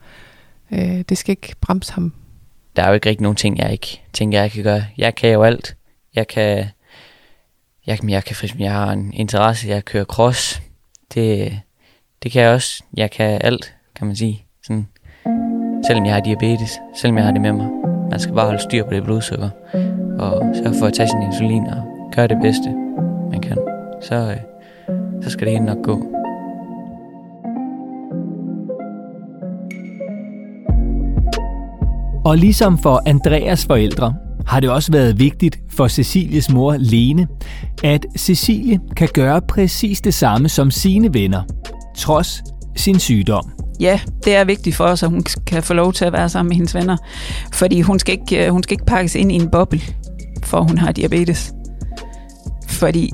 Øh, 0.72 1.02
det 1.10 1.18
skal 1.18 1.32
ikke 1.32 1.56
bremse 1.62 1.94
ham. 1.94 2.14
Der 2.76 2.84
er 2.84 2.88
jo 2.88 2.94
ikke 2.94 3.10
rigtig 3.10 3.24
nogen 3.24 3.36
ting, 3.36 3.58
jeg 3.58 3.72
ikke 3.72 4.02
tænker, 4.14 4.42
jeg 4.42 4.52
kan 4.52 4.64
gøre. 4.64 4.86
Jeg 4.98 5.16
kan 5.16 5.30
jo 5.30 5.44
alt. 5.44 5.76
Jeg 6.16 6.28
kan, 6.28 6.66
jeg, 7.88 8.00
kan, 8.00 8.10
jeg 8.10 8.24
kan 8.24 8.36
frisk, 8.36 8.56
jeg 8.60 8.72
har 8.72 8.92
en 8.92 9.14
interesse, 9.14 9.68
jeg 9.68 9.86
kører 9.86 10.06
cross. 10.06 10.62
Det, 11.14 11.60
det 12.24 12.32
kan 12.32 12.42
jeg 12.42 12.54
også. 12.54 12.84
Jeg 12.98 13.12
kan 13.12 13.42
alt, 13.44 13.76
kan 13.96 14.08
man 14.08 14.16
sige. 14.16 14.46
Sådan, 14.64 14.88
selvom 15.88 16.06
jeg 16.06 16.14
har 16.14 16.22
diabetes, 16.22 16.80
selvom 16.96 17.18
jeg 17.18 17.26
har 17.26 17.32
det 17.32 17.42
med 17.42 17.52
mig. 17.52 17.70
Man 18.10 18.20
skal 18.20 18.36
bare 18.36 18.46
holde 18.46 18.62
styr 18.62 18.84
på 18.84 18.94
det 18.94 19.04
blodsukker, 19.04 19.50
og 20.20 20.56
sørge 20.56 20.76
for 20.80 20.86
at 20.86 20.94
tage 20.94 21.10
sin 21.10 21.22
insulin 21.22 21.68
og 21.68 21.84
gøre 22.16 22.28
det 22.28 22.38
bedste, 22.42 22.70
man 23.32 23.42
kan. 23.42 23.58
Så, 24.02 24.16
øh, 24.16 24.38
så 25.24 25.30
skal 25.30 25.48
det 25.48 25.54
hele 25.54 25.66
nok 25.66 25.84
gå. 25.84 26.23
Og 32.26 32.38
ligesom 32.38 32.78
for 32.78 33.02
Andreas 33.06 33.66
forældre, 33.66 34.14
har 34.48 34.60
det 34.60 34.70
også 34.70 34.92
været 34.92 35.20
vigtigt 35.20 35.60
for 35.70 35.88
Cecilies 35.88 36.50
mor 36.52 36.76
Lene, 36.80 37.28
at 37.84 38.06
Cecilie 38.18 38.80
kan 38.98 39.10
gøre 39.14 39.42
præcis 39.42 40.02
det 40.02 40.14
samme 40.14 40.50
som 40.50 40.72
sine 40.72 41.14
venner, 41.14 41.42
trods 41.98 42.44
sin 42.76 43.00
sygdom. 43.00 43.52
Ja, 43.80 44.00
det 44.26 44.36
er 44.36 44.44
vigtigt 44.44 44.76
for 44.76 44.84
os, 44.84 45.04
at 45.04 45.10
hun 45.10 45.24
kan 45.48 45.64
få 45.64 45.74
lov 45.74 45.94
til 45.94 46.06
at 46.06 46.14
være 46.14 46.30
sammen 46.30 46.50
med 46.50 46.56
hendes 46.56 46.76
venner. 46.76 46.98
Fordi 47.54 47.82
hun 47.82 48.00
skal 48.00 48.12
ikke, 48.12 48.46
øh, 48.46 48.52
hun 48.52 48.64
skal 48.64 48.74
ikke 48.74 48.86
pakkes 48.86 49.16
ind 49.16 49.32
i 49.32 49.36
en 49.36 49.50
boble, 49.52 49.82
for 50.44 50.62
hun 50.62 50.78
har 50.78 50.92
diabetes. 50.92 51.54
Fordi 52.68 53.12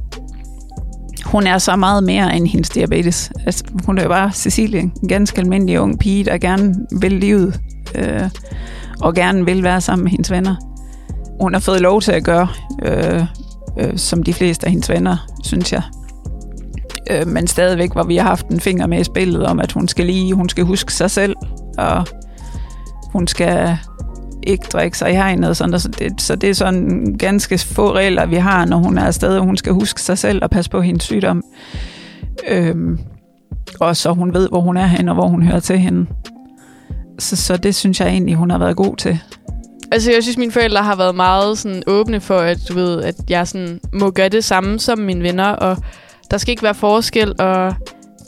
hun 1.26 1.48
er 1.48 1.58
så 1.58 1.76
meget 1.76 2.04
mere 2.04 2.36
end 2.36 2.48
hendes 2.48 2.70
diabetes. 2.70 3.32
Altså, 3.46 3.64
hun 3.86 3.98
er 3.98 4.04
jo 4.04 4.10
bare 4.10 4.32
Cecilie, 4.32 4.80
en 4.80 5.08
ganske 5.08 5.42
almindelig 5.42 5.80
ung 5.80 6.00
pige, 6.00 6.26
der 6.26 6.38
gerne 6.38 6.76
vil 7.02 7.12
livet, 7.12 7.60
øh, 7.96 8.30
og 9.02 9.16
gerne 9.16 9.46
vil 9.46 9.64
være 9.64 9.82
sammen 9.82 10.04
med 10.04 10.12
hendes 10.12 10.32
venner. 10.32 10.56
Hun 11.42 11.54
har 11.54 11.60
fået 11.60 11.82
lov 11.82 12.02
til 12.02 12.12
at 12.12 12.24
gøre, 12.24 12.48
øh, 12.86 13.24
øh, 13.80 13.98
som 13.98 14.24
de 14.24 14.34
fleste 14.34 14.66
af 14.66 14.72
hendes 14.72 14.90
venner, 14.90 15.28
synes 15.44 15.74
jeg. 15.74 15.82
Øh, 17.12 17.28
men 17.28 17.48
stadigvæk, 17.48 17.92
hvor 17.92 18.04
vi 18.04 18.18
har 18.18 18.28
haft 18.28 18.48
en 18.48 18.60
finger 18.60 18.88
med 18.88 19.00
i 19.00 19.04
spillet 19.04 19.46
om, 19.46 19.60
at 19.60 19.72
hun 19.72 19.88
skal 19.88 20.06
lige, 20.06 20.34
hun 20.34 20.50
skal 20.50 20.64
huske 20.64 20.94
sig 20.94 21.12
selv, 21.12 21.36
og 21.78 22.06
hun 23.12 23.28
skal 23.28 23.78
ikke 24.44 24.66
drikke 24.74 24.98
sig 24.98 25.12
i 25.12 25.16
hegnet. 25.16 25.58
Sådan, 25.58 25.80
så, 25.80 25.88
det, 25.88 26.22
så 26.22 26.36
det 26.36 26.50
er 26.50 26.54
sådan 26.54 27.16
ganske 27.20 27.58
få 27.58 27.94
regler, 27.94 28.26
vi 28.26 28.36
har, 28.36 28.66
når 28.66 28.78
hun 28.78 28.98
er 28.98 29.06
afsted, 29.06 29.38
og 29.38 29.46
hun 29.46 29.58
skal 29.58 29.74
huske 29.74 30.02
sig 30.02 30.18
selv 30.18 30.44
og 30.44 30.50
passe 30.50 30.72
på 30.72 30.82
hendes 30.82 31.04
sygdom. 31.04 31.44
Øhm, 32.48 33.00
og 33.80 33.98
så 33.98 34.14
hun 34.14 34.34
ved, 34.34 34.50
hvor 34.50 34.62
hun 34.62 34.78
er 34.78 34.86
henne, 34.86 35.12
og 35.12 35.16
hvor 35.16 35.28
hun 35.28 35.44
hører 35.44 35.60
til 35.60 35.78
hende. 35.78 36.06
Så, 37.20 37.36
så 37.36 37.58
det 37.58 37.76
synes 37.76 38.00
jeg 38.00 38.10
egentlig, 38.10 38.36
hun 38.36 38.52
har 38.52 38.58
været 38.58 38.76
god 38.76 38.96
til. 38.96 39.20
Altså, 39.92 40.12
jeg 40.12 40.24
synes, 40.24 40.38
mine 40.38 40.52
forældre 40.52 40.84
har 40.84 40.96
været 40.96 41.16
meget 41.16 41.58
sådan, 41.58 41.84
åbne 41.88 42.20
for, 42.22 42.38
at, 42.38 42.58
du 42.70 42.74
ved, 42.74 43.04
at 43.04 43.16
jeg 43.30 43.48
sådan, 43.48 43.80
må 43.94 44.12
gøre 44.12 44.30
det 44.30 44.44
samme 44.44 44.80
som 44.80 45.00
mine 45.00 45.24
venner, 45.24 45.46
og 45.46 45.78
der 46.32 46.38
skal 46.38 46.52
ikke 46.52 46.64
være 46.64 46.76
forskel. 46.76 47.42
Og, 47.42 47.76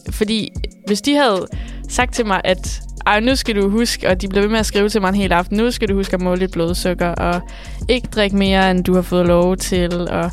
fordi 0.10 0.50
hvis 0.88 1.02
de 1.02 1.16
havde 1.16 1.48
sagt 1.90 2.14
til 2.14 2.26
mig, 2.26 2.42
at 2.44 2.82
ej, 3.06 3.20
nu 3.20 3.36
skal 3.36 3.56
du 3.56 3.70
huske, 3.70 4.10
og 4.10 4.22
de 4.22 4.28
blev 4.28 4.44
ved 4.44 4.50
med 4.50 4.60
at 4.60 4.66
skrive 4.66 4.90
til 4.90 5.02
mig 5.02 5.10
en 5.10 5.16
hel 5.16 5.32
aften, 5.32 5.58
nu 5.58 5.72
skal 5.72 5.90
du 5.90 5.96
huske 5.96 6.14
at 6.14 6.22
måle 6.22 6.42
dit 6.42 6.52
blodsukker, 6.52 7.10
og 7.10 7.42
ikke 7.90 8.08
drikke 8.08 8.36
mere, 8.36 8.72
end 8.72 8.84
du 8.84 8.94
har 8.94 9.02
fået 9.02 9.28
lov 9.28 9.58
til, 9.58 10.10
og 10.10 10.32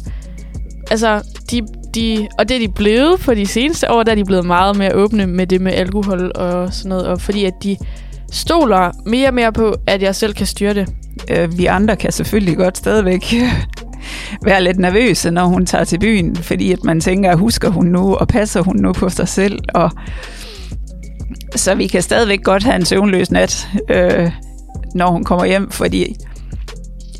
altså, 0.90 1.22
de, 1.50 1.66
de, 1.94 2.28
og 2.38 2.48
det 2.48 2.54
er 2.54 2.60
de 2.60 2.72
blevet 2.72 3.20
for 3.20 3.34
de 3.34 3.46
seneste 3.46 3.90
år, 3.90 4.02
der 4.02 4.12
er 4.12 4.16
de 4.16 4.24
blevet 4.24 4.44
meget 4.44 4.76
mere 4.76 4.94
åbne 4.94 5.26
med 5.26 5.46
det 5.46 5.60
med 5.60 5.72
alkohol 5.72 6.32
og 6.34 6.72
sådan 6.72 6.88
noget, 6.88 7.06
og 7.06 7.20
fordi 7.20 7.44
at 7.44 7.54
de 7.62 7.76
stoler 8.32 8.90
mere 9.06 9.28
og 9.28 9.34
mere 9.34 9.52
på, 9.52 9.74
at 9.86 10.02
jeg 10.02 10.14
selv 10.14 10.34
kan 10.34 10.46
styre 10.46 10.74
det. 10.74 10.88
Øh, 11.30 11.58
vi 11.58 11.66
andre 11.66 11.96
kan 11.96 12.12
selvfølgelig 12.12 12.56
godt 12.56 12.78
stadigvæk 12.78 13.34
være 14.44 14.64
lidt 14.64 14.78
nervøse, 14.78 15.30
når 15.30 15.44
hun 15.44 15.66
tager 15.66 15.84
til 15.84 15.98
byen, 15.98 16.36
fordi 16.36 16.72
at 16.72 16.84
man 16.84 17.00
tænker, 17.00 17.36
husker 17.36 17.68
hun 17.68 17.86
nu, 17.86 18.14
og 18.14 18.28
passer 18.28 18.62
hun 18.62 18.76
nu 18.76 18.92
på 18.92 19.08
sig 19.08 19.28
selv, 19.28 19.58
og 19.74 19.90
så 21.56 21.74
vi 21.74 21.86
kan 21.86 22.02
stadigvæk 22.02 22.42
godt 22.42 22.62
have 22.62 22.76
en 22.76 22.84
søvnløs 22.84 23.30
nat, 23.30 23.68
øh, 23.90 24.30
når 24.94 25.10
hun 25.10 25.24
kommer 25.24 25.44
hjem, 25.44 25.70
fordi 25.70 26.16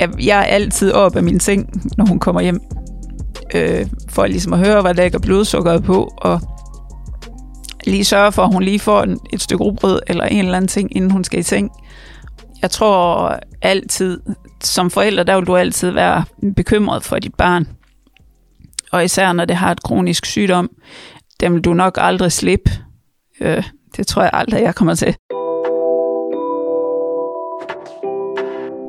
jeg, 0.00 0.08
jeg 0.26 0.38
er 0.38 0.44
altid 0.44 0.92
op 0.92 1.16
af 1.16 1.22
min 1.22 1.40
seng, 1.40 1.82
når 1.96 2.06
hun 2.06 2.18
kommer 2.18 2.40
hjem, 2.40 2.60
øh, 3.54 3.86
for 4.08 4.26
ligesom 4.26 4.52
at 4.52 4.58
høre, 4.58 4.80
hvad 4.82 4.94
der 4.94 5.02
lægger 5.02 5.18
blodsukkeret 5.18 5.84
på, 5.84 6.12
og 6.16 6.40
lige 7.88 8.04
sørge 8.04 8.32
for, 8.32 8.42
at 8.42 8.52
hun 8.52 8.62
lige 8.62 8.78
får 8.78 9.02
en, 9.02 9.20
et 9.32 9.42
stykke 9.42 9.64
rugbrød 9.64 10.00
eller 10.06 10.24
en 10.24 10.44
eller 10.44 10.56
anden 10.56 10.68
ting, 10.68 10.96
inden 10.96 11.10
hun 11.10 11.24
skal 11.24 11.40
i 11.40 11.42
seng. 11.42 11.70
Jeg 12.62 12.70
tror 12.70 13.38
altid, 13.62 14.20
som 14.62 14.90
forælder, 14.90 15.22
der 15.22 15.36
vil 15.36 15.46
du 15.46 15.56
altid 15.56 15.90
være 15.90 16.24
bekymret 16.56 17.04
for 17.04 17.18
dit 17.18 17.34
barn. 17.34 17.68
Og 18.92 19.04
især 19.04 19.32
når 19.32 19.44
det 19.44 19.56
har 19.56 19.72
et 19.72 19.82
kronisk 19.82 20.26
sygdom, 20.26 20.70
dem 21.40 21.54
vil 21.54 21.64
du 21.64 21.74
nok 21.74 21.98
aldrig 22.00 22.32
slippe. 22.32 22.70
Øh, 23.40 23.62
det 23.96 24.06
tror 24.06 24.22
jeg 24.22 24.30
aldrig, 24.32 24.62
jeg 24.62 24.74
kommer 24.74 24.94
til. 24.94 25.16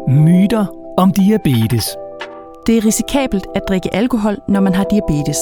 Myter 0.10 0.66
om 0.98 1.12
diabetes. 1.14 1.86
Det 2.68 2.78
er 2.78 2.86
risikabelt 2.86 3.48
at 3.56 3.62
drikke 3.68 3.96
alkohol, 3.96 4.38
når 4.48 4.60
man 4.60 4.76
har 4.76 4.84
diabetes. 4.84 5.38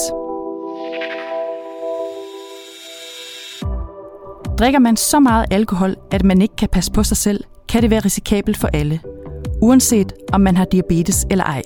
Drikker 4.58 4.78
man 4.78 4.96
så 4.96 5.20
meget 5.20 5.44
alkohol, 5.50 5.96
at 6.10 6.24
man 6.24 6.42
ikke 6.42 6.56
kan 6.56 6.68
passe 6.68 6.92
på 6.92 7.02
sig 7.02 7.16
selv, 7.16 7.44
kan 7.68 7.82
det 7.82 7.90
være 7.90 8.00
risikabelt 8.00 8.56
for 8.56 8.68
alle, 8.72 9.00
uanset 9.62 10.12
om 10.32 10.40
man 10.40 10.56
har 10.56 10.64
diabetes 10.64 11.26
eller 11.30 11.44
ej. 11.44 11.62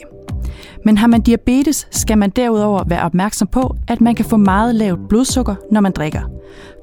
Men 0.85 0.99
har 0.99 1.07
man 1.07 1.21
diabetes, 1.21 1.89
skal 1.91 2.19
man 2.19 2.31
derudover 2.31 2.85
være 2.87 3.03
opmærksom 3.03 3.49
på, 3.49 3.77
at 3.89 4.01
man 4.01 4.15
kan 4.15 4.25
få 4.25 4.37
meget 4.37 4.75
lavt 4.75 5.09
blodsukker, 5.09 5.55
når 5.71 5.81
man 5.81 5.93
drikker. 5.93 6.23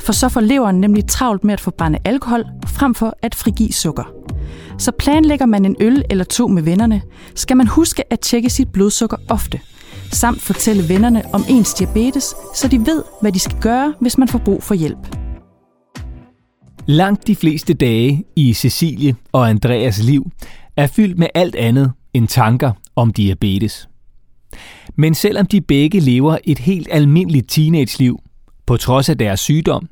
For 0.02 0.14
så 0.14 0.30
får 0.30 0.42
leveren 0.42 0.82
nemlig 0.82 1.08
travlt 1.08 1.44
med 1.44 1.54
at 1.54 1.60
forbrænde 1.60 2.00
alkohol, 2.06 2.44
frem 2.68 2.96
for 2.96 3.14
at 3.22 3.36
frigive 3.36 3.74
sukker. 3.74 4.04
Så 4.78 4.92
planlægger 4.92 5.46
man 5.46 5.66
en 5.66 5.76
øl 5.80 6.04
eller 6.10 6.26
to 6.26 6.48
med 6.48 6.64
vennerne, 6.64 7.02
skal 7.36 7.58
man 7.58 7.68
huske 7.68 8.14
at 8.14 8.20
tjekke 8.20 8.50
sit 8.50 8.72
blodsukker 8.72 9.18
ofte, 9.30 9.60
samt 10.12 10.42
fortælle 10.42 10.90
vennerne 10.90 11.24
om 11.34 11.44
ens 11.50 11.74
diabetes, 11.74 12.36
så 12.56 12.68
de 12.68 12.86
ved, 12.86 13.04
hvad 13.22 13.32
de 13.32 13.40
skal 13.40 13.58
gøre, 13.62 13.94
hvis 14.02 14.18
man 14.18 14.28
får 14.28 14.40
brug 14.40 14.64
for 14.64 14.74
hjælp. 14.74 15.29
Langt 16.92 17.28
de 17.28 17.36
fleste 17.36 17.74
dage 17.74 18.24
i 18.36 18.54
Cecilie 18.54 19.16
og 19.32 19.50
Andreas 19.50 20.04
liv 20.04 20.32
er 20.78 20.88
fyldt 20.88 21.18
med 21.18 21.28
alt 21.34 21.56
andet 21.56 21.92
end 22.14 22.28
tanker 22.28 22.72
om 22.96 23.14
diabetes. 23.14 23.90
Men 24.96 25.16
selvom 25.16 25.46
de 25.46 25.62
begge 25.62 26.00
lever 26.00 26.38
et 26.44 26.60
helt 26.60 26.88
almindeligt 26.92 27.50
teenage-liv, 27.50 28.20
på 28.66 28.78
trods 28.78 29.10
af 29.10 29.18
deres 29.18 29.40
sygdom, 29.40 29.90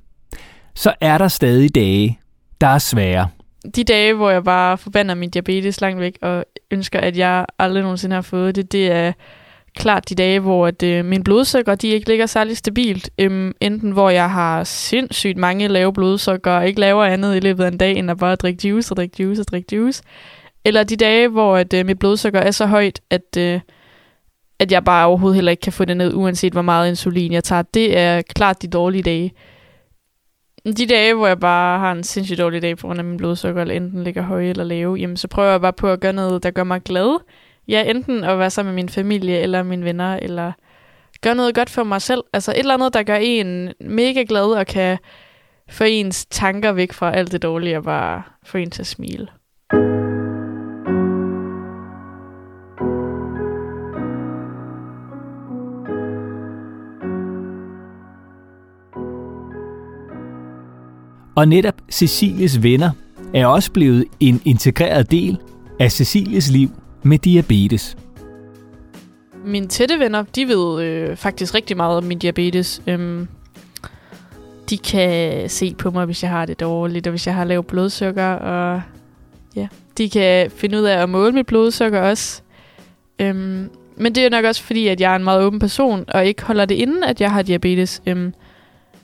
så 0.75 0.93
er 1.01 1.17
der 1.17 1.27
stadig 1.27 1.75
dage, 1.75 2.19
der 2.61 2.67
er 2.67 2.79
svære. 2.79 3.27
De 3.75 3.83
dage, 3.83 4.13
hvor 4.13 4.29
jeg 4.29 4.43
bare 4.43 4.77
forbander 4.77 5.15
min 5.15 5.29
diabetes 5.29 5.81
langt 5.81 5.99
væk, 5.99 6.17
og 6.21 6.45
ønsker, 6.71 6.99
at 6.99 7.17
jeg 7.17 7.45
aldrig 7.59 7.83
nogensinde 7.83 8.13
har 8.13 8.21
fået 8.21 8.55
det, 8.55 8.71
det 8.71 8.91
er 8.91 9.13
klart 9.77 10.09
de 10.09 10.15
dage, 10.15 10.39
hvor 10.39 10.67
at, 10.67 10.83
øh, 10.83 11.05
min 11.05 11.23
blodsukker 11.23 11.75
de 11.75 11.87
ikke 11.87 12.09
ligger 12.09 12.25
særlig 12.25 12.57
stabilt. 12.57 13.09
Øhm, 13.19 13.53
enten 13.61 13.91
hvor 13.91 14.09
jeg 14.09 14.31
har 14.31 14.63
sindssygt 14.63 15.37
mange 15.37 15.67
lave 15.67 15.93
blodsukker, 15.93 16.51
og 16.51 16.67
ikke 16.67 16.79
laver 16.79 17.03
andet 17.03 17.35
i 17.35 17.39
løbet 17.39 17.63
af 17.63 17.67
en 17.67 17.77
dag, 17.77 17.95
end 17.95 18.11
at 18.11 18.17
bare 18.17 18.35
drikke 18.35 18.67
juice 18.67 18.91
og 18.91 18.97
drikke 18.97 19.23
juice 19.23 19.41
og 19.41 19.47
drikke 19.47 19.75
juice. 19.75 20.03
Eller 20.65 20.83
de 20.83 20.95
dage, 20.95 21.27
hvor 21.27 21.57
at, 21.57 21.73
øh, 21.73 21.85
mit 21.85 21.99
blodsukker 21.99 22.39
er 22.39 22.51
så 22.51 22.65
højt, 22.65 23.01
at, 23.09 23.37
øh, 23.37 23.59
at 24.59 24.71
jeg 24.71 24.83
bare 24.83 25.07
overhovedet 25.07 25.35
heller 25.35 25.51
ikke 25.51 25.61
kan 25.61 25.73
få 25.73 25.85
det 25.85 25.97
ned, 25.97 26.13
uanset 26.13 26.53
hvor 26.53 26.61
meget 26.61 26.89
insulin 26.89 27.31
jeg 27.31 27.43
tager. 27.43 27.61
Det 27.61 27.97
er 27.97 28.21
klart 28.21 28.61
de 28.61 28.67
dårlige 28.67 29.03
dage. 29.03 29.33
De 30.65 30.87
dage, 30.87 31.13
hvor 31.13 31.27
jeg 31.27 31.39
bare 31.39 31.79
har 31.79 31.91
en 31.91 32.03
sindssygt 32.03 32.39
dårlig 32.39 32.61
dag 32.61 32.77
på 32.77 32.87
grund 32.87 32.99
af 32.99 33.05
min 33.05 33.17
blodsukker, 33.17 33.61
eller 33.61 33.75
enten 33.75 34.03
ligger 34.03 34.21
høje 34.21 34.49
eller 34.49 34.63
lave, 34.63 34.95
jamen 34.95 35.17
så 35.17 35.27
prøver 35.27 35.51
jeg 35.51 35.61
bare 35.61 35.73
på 35.73 35.89
at 35.91 35.99
gøre 35.99 36.13
noget, 36.13 36.43
der 36.43 36.51
gør 36.51 36.63
mig 36.63 36.81
glad. 36.81 37.19
Ja, 37.67 37.83
enten 37.89 38.23
at 38.23 38.39
være 38.39 38.49
sammen 38.49 38.75
med 38.75 38.83
min 38.83 38.89
familie, 38.89 39.39
eller 39.39 39.63
mine 39.63 39.85
venner, 39.85 40.19
eller 40.21 40.51
gøre 41.21 41.35
noget 41.35 41.55
godt 41.55 41.69
for 41.69 41.83
mig 41.83 42.01
selv. 42.01 42.23
Altså 42.33 42.51
et 42.51 42.59
eller 42.59 42.73
andet, 42.73 42.93
der 42.93 43.03
gør 43.03 43.15
en 43.15 43.73
mega 43.81 44.23
glad, 44.29 44.45
og 44.45 44.67
kan 44.67 44.97
få 45.69 45.83
ens 45.83 46.25
tanker 46.25 46.71
væk 46.71 46.93
fra 46.93 47.15
alt 47.15 47.31
det 47.31 47.43
dårlige, 47.43 47.77
og 47.77 47.83
bare 47.83 48.23
få 48.45 48.57
en 48.57 48.71
til 48.71 48.81
at 48.81 48.87
smile. 48.87 49.27
Og 61.35 61.47
netop 61.47 61.81
Cecilies 61.91 62.63
venner 62.63 62.91
er 63.33 63.45
også 63.45 63.71
blevet 63.71 64.05
en 64.19 64.41
integreret 64.45 65.11
del 65.11 65.37
af 65.79 65.91
Cecilies 65.91 66.51
liv 66.51 66.69
med 67.03 67.17
diabetes. 67.17 67.97
Mine 69.45 69.67
tætte 69.67 69.99
venner, 69.99 70.23
de 70.35 70.47
ved 70.47 70.83
øh, 70.83 71.15
faktisk 71.15 71.55
rigtig 71.55 71.77
meget 71.77 71.97
om 71.97 72.03
min 72.03 72.19
diabetes. 72.19 72.81
Øhm, 72.87 73.27
de 74.69 74.77
kan 74.77 75.49
se 75.49 75.75
på 75.77 75.91
mig, 75.91 76.05
hvis 76.05 76.23
jeg 76.23 76.31
har 76.31 76.45
det 76.45 76.59
dårligt, 76.59 77.07
og 77.07 77.11
hvis 77.11 77.27
jeg 77.27 77.35
har 77.35 77.43
lavt 77.43 77.67
blodsukker, 77.67 78.27
og 78.27 78.81
ja, 79.55 79.67
de 79.97 80.09
kan 80.09 80.51
finde 80.51 80.77
ud 80.77 80.83
af 80.83 81.01
at 81.01 81.09
måle 81.09 81.31
mit 81.31 81.45
blodsukker 81.45 82.01
også. 82.01 82.41
Øhm, 83.19 83.69
men 83.95 84.15
det 84.15 84.25
er 84.25 84.29
nok 84.29 84.45
også 84.45 84.63
fordi, 84.63 84.87
at 84.87 85.01
jeg 85.01 85.11
er 85.11 85.15
en 85.15 85.23
meget 85.23 85.41
åben 85.41 85.59
person, 85.59 86.05
og 86.07 86.25
ikke 86.25 86.43
holder 86.43 86.65
det 86.65 86.75
inde, 86.75 87.07
at 87.07 87.21
jeg 87.21 87.31
har 87.31 87.41
diabetes. 87.41 88.01
Øhm, 88.05 88.33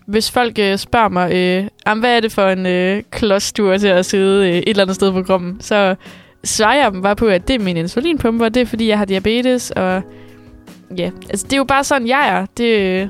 hvis 0.05 0.31
folk 0.31 0.59
øh, 0.59 0.77
spørger 0.77 1.09
mig, 1.09 1.33
øh, 1.33 1.99
hvad 1.99 2.15
er 2.15 2.19
det 2.19 2.31
for 2.31 2.47
en 2.47 2.65
øh, 2.65 3.03
klods, 3.11 3.53
du 3.53 3.67
er 3.67 3.77
til 3.77 3.87
at 3.87 4.05
sidde 4.05 4.49
øh, 4.49 4.55
et 4.55 4.69
eller 4.69 4.83
andet 4.83 4.95
sted 4.95 5.11
på 5.11 5.23
kroppen, 5.23 5.57
så 5.61 5.95
svarer 6.43 6.83
jeg 6.83 6.91
dem 6.91 7.01
bare 7.01 7.15
på, 7.15 7.27
at 7.27 7.47
det 7.47 7.55
er 7.55 7.59
min 7.59 7.77
insulinpumpe, 7.77 8.45
og 8.45 8.53
det 8.53 8.61
er 8.61 8.65
fordi, 8.65 8.87
jeg 8.87 8.97
har 8.97 9.05
diabetes, 9.05 9.71
og 9.71 10.01
ja, 10.97 11.11
altså 11.29 11.45
det 11.45 11.53
er 11.53 11.57
jo 11.57 11.63
bare 11.63 11.83
sådan, 11.83 12.07
jeg 12.07 12.29
er. 12.29 12.45
Det, 12.57 13.09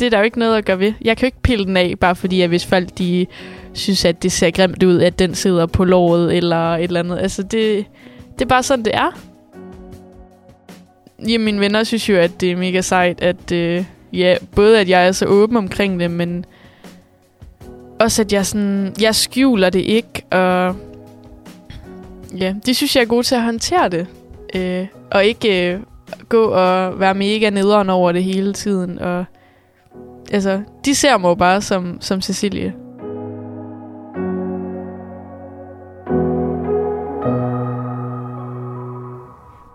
det 0.00 0.06
er 0.06 0.10
der 0.10 0.18
jo 0.18 0.24
ikke 0.24 0.38
noget 0.38 0.56
at 0.56 0.64
gøre 0.64 0.78
ved. 0.78 0.92
Jeg 1.02 1.16
kan 1.16 1.24
jo 1.24 1.26
ikke 1.26 1.42
pille 1.42 1.64
den 1.64 1.76
af, 1.76 1.94
bare 2.00 2.16
fordi, 2.16 2.40
at 2.40 2.48
hvis 2.48 2.66
folk 2.66 2.98
de 2.98 3.26
synes, 3.72 4.04
at 4.04 4.22
det 4.22 4.32
ser 4.32 4.50
grimt 4.50 4.82
ud, 4.82 5.00
at 5.00 5.18
den 5.18 5.34
sidder 5.34 5.66
på 5.66 5.84
låret 5.84 6.36
eller 6.36 6.74
et 6.74 6.84
eller 6.84 7.00
andet. 7.00 7.18
Altså 7.18 7.42
det, 7.42 7.86
det 8.32 8.42
er 8.42 8.48
bare 8.48 8.62
sådan, 8.62 8.84
det 8.84 8.94
er. 8.94 9.20
Ja, 11.28 11.38
mine 11.38 11.60
venner 11.60 11.84
synes 11.84 12.08
jo, 12.08 12.16
at 12.16 12.40
det 12.40 12.50
er 12.50 12.56
mega 12.56 12.80
sejt, 12.80 13.22
at 13.22 13.52
øh, 13.52 13.84
ja, 14.12 14.36
både 14.54 14.80
at 14.80 14.88
jeg 14.88 15.06
er 15.06 15.12
så 15.12 15.26
åben 15.26 15.56
omkring 15.56 16.00
det, 16.00 16.10
men 16.10 16.44
også 18.00 18.22
at 18.22 18.32
jeg 18.32 18.46
sådan, 18.46 18.94
jeg 19.00 19.14
skjuler 19.14 19.70
det 19.70 19.80
ikke, 19.80 20.22
og 20.30 20.76
ja, 22.38 22.54
det 22.66 22.76
synes 22.76 22.96
jeg 22.96 23.02
er 23.02 23.06
gode 23.06 23.22
til 23.22 23.34
at 23.34 23.42
håndtere 23.42 23.88
det. 23.88 24.06
Øh, 24.54 24.86
og 25.10 25.24
ikke 25.24 25.72
øh, 25.72 25.80
gå 26.28 26.44
og 26.44 27.00
være 27.00 27.14
mega 27.14 27.50
nederen 27.50 27.90
over 27.90 28.12
det 28.12 28.24
hele 28.24 28.52
tiden. 28.52 28.98
Og, 28.98 29.24
altså, 30.32 30.62
de 30.84 30.94
ser 30.94 31.18
mig 31.18 31.28
jo 31.28 31.34
bare 31.34 31.62
som, 31.62 31.98
som 32.00 32.22
Cecilie. 32.22 32.74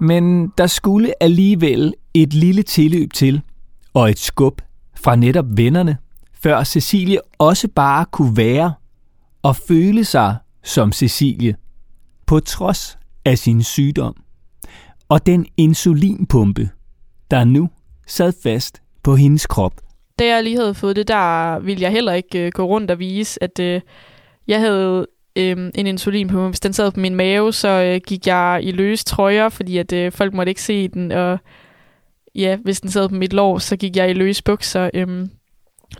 Men 0.02 0.48
der 0.58 0.68
skulle 0.68 1.24
alligevel 1.24 1.94
et 2.13 2.34
lille 2.34 2.63
tilløb 2.63 3.13
til, 3.13 3.41
og 3.94 4.10
et 4.10 4.20
skub 4.20 4.62
fra 4.96 5.15
netop 5.15 5.46
vennerne, 5.50 5.98
før 6.34 6.63
Cecilie 6.63 7.20
også 7.38 7.68
bare 7.68 8.06
kunne 8.12 8.38
være 8.38 8.74
og 9.44 9.56
føle 9.56 10.06
sig 10.06 10.36
som 10.63 10.91
Cecilie, 10.91 11.56
på 12.28 12.40
trods 12.40 12.98
af 13.26 13.38
sin 13.38 13.64
sygdom. 13.64 14.16
Og 15.10 15.26
den 15.26 15.46
insulinpumpe, 15.58 16.70
der 17.32 17.44
nu 17.44 17.70
sad 18.08 18.34
fast 18.44 18.82
på 19.04 19.16
hendes 19.16 19.48
krop. 19.48 19.74
Da 20.20 20.26
jeg 20.26 20.44
lige 20.44 20.58
havde 20.58 20.74
fået 20.74 20.96
det, 20.96 21.08
der 21.08 21.60
ville 21.60 21.82
jeg 21.82 21.92
heller 21.92 22.14
ikke 22.14 22.46
øh, 22.46 22.52
gå 22.52 22.64
rundt 22.64 22.92
og 22.92 23.00
vise, 23.00 23.44
at 23.44 23.60
øh, 23.60 23.82
jeg 24.48 24.60
havde 24.60 25.08
øh, 25.36 25.72
en 25.76 25.88
insulinpumpe. 25.88 26.48
Hvis 26.48 26.60
den 26.60 26.74
sad 26.74 26.92
på 26.92 27.00
min 27.00 27.16
mave, 27.16 27.54
så 27.54 27.68
øh, 27.68 28.02
gik 28.08 28.28
jeg 28.28 28.60
i 28.64 28.72
løse 28.72 29.06
trøjer, 29.06 29.50
fordi 29.50 29.78
at 29.78 29.94
øh, 29.94 30.12
folk 30.12 30.34
måtte 30.34 30.50
ikke 30.50 30.62
se 30.62 30.88
den. 30.88 31.12
Og 31.12 31.40
ja, 32.36 32.58
hvis 32.64 32.82
den 32.82 32.92
sad 32.92 33.10
på 33.10 33.16
mit 33.16 33.34
lår, 33.34 33.58
så 33.58 33.78
gik 33.78 33.96
jeg 33.96 34.10
i 34.10 34.14
løse 34.14 34.44
bukser. 34.44 34.90
Øh, 34.94 35.28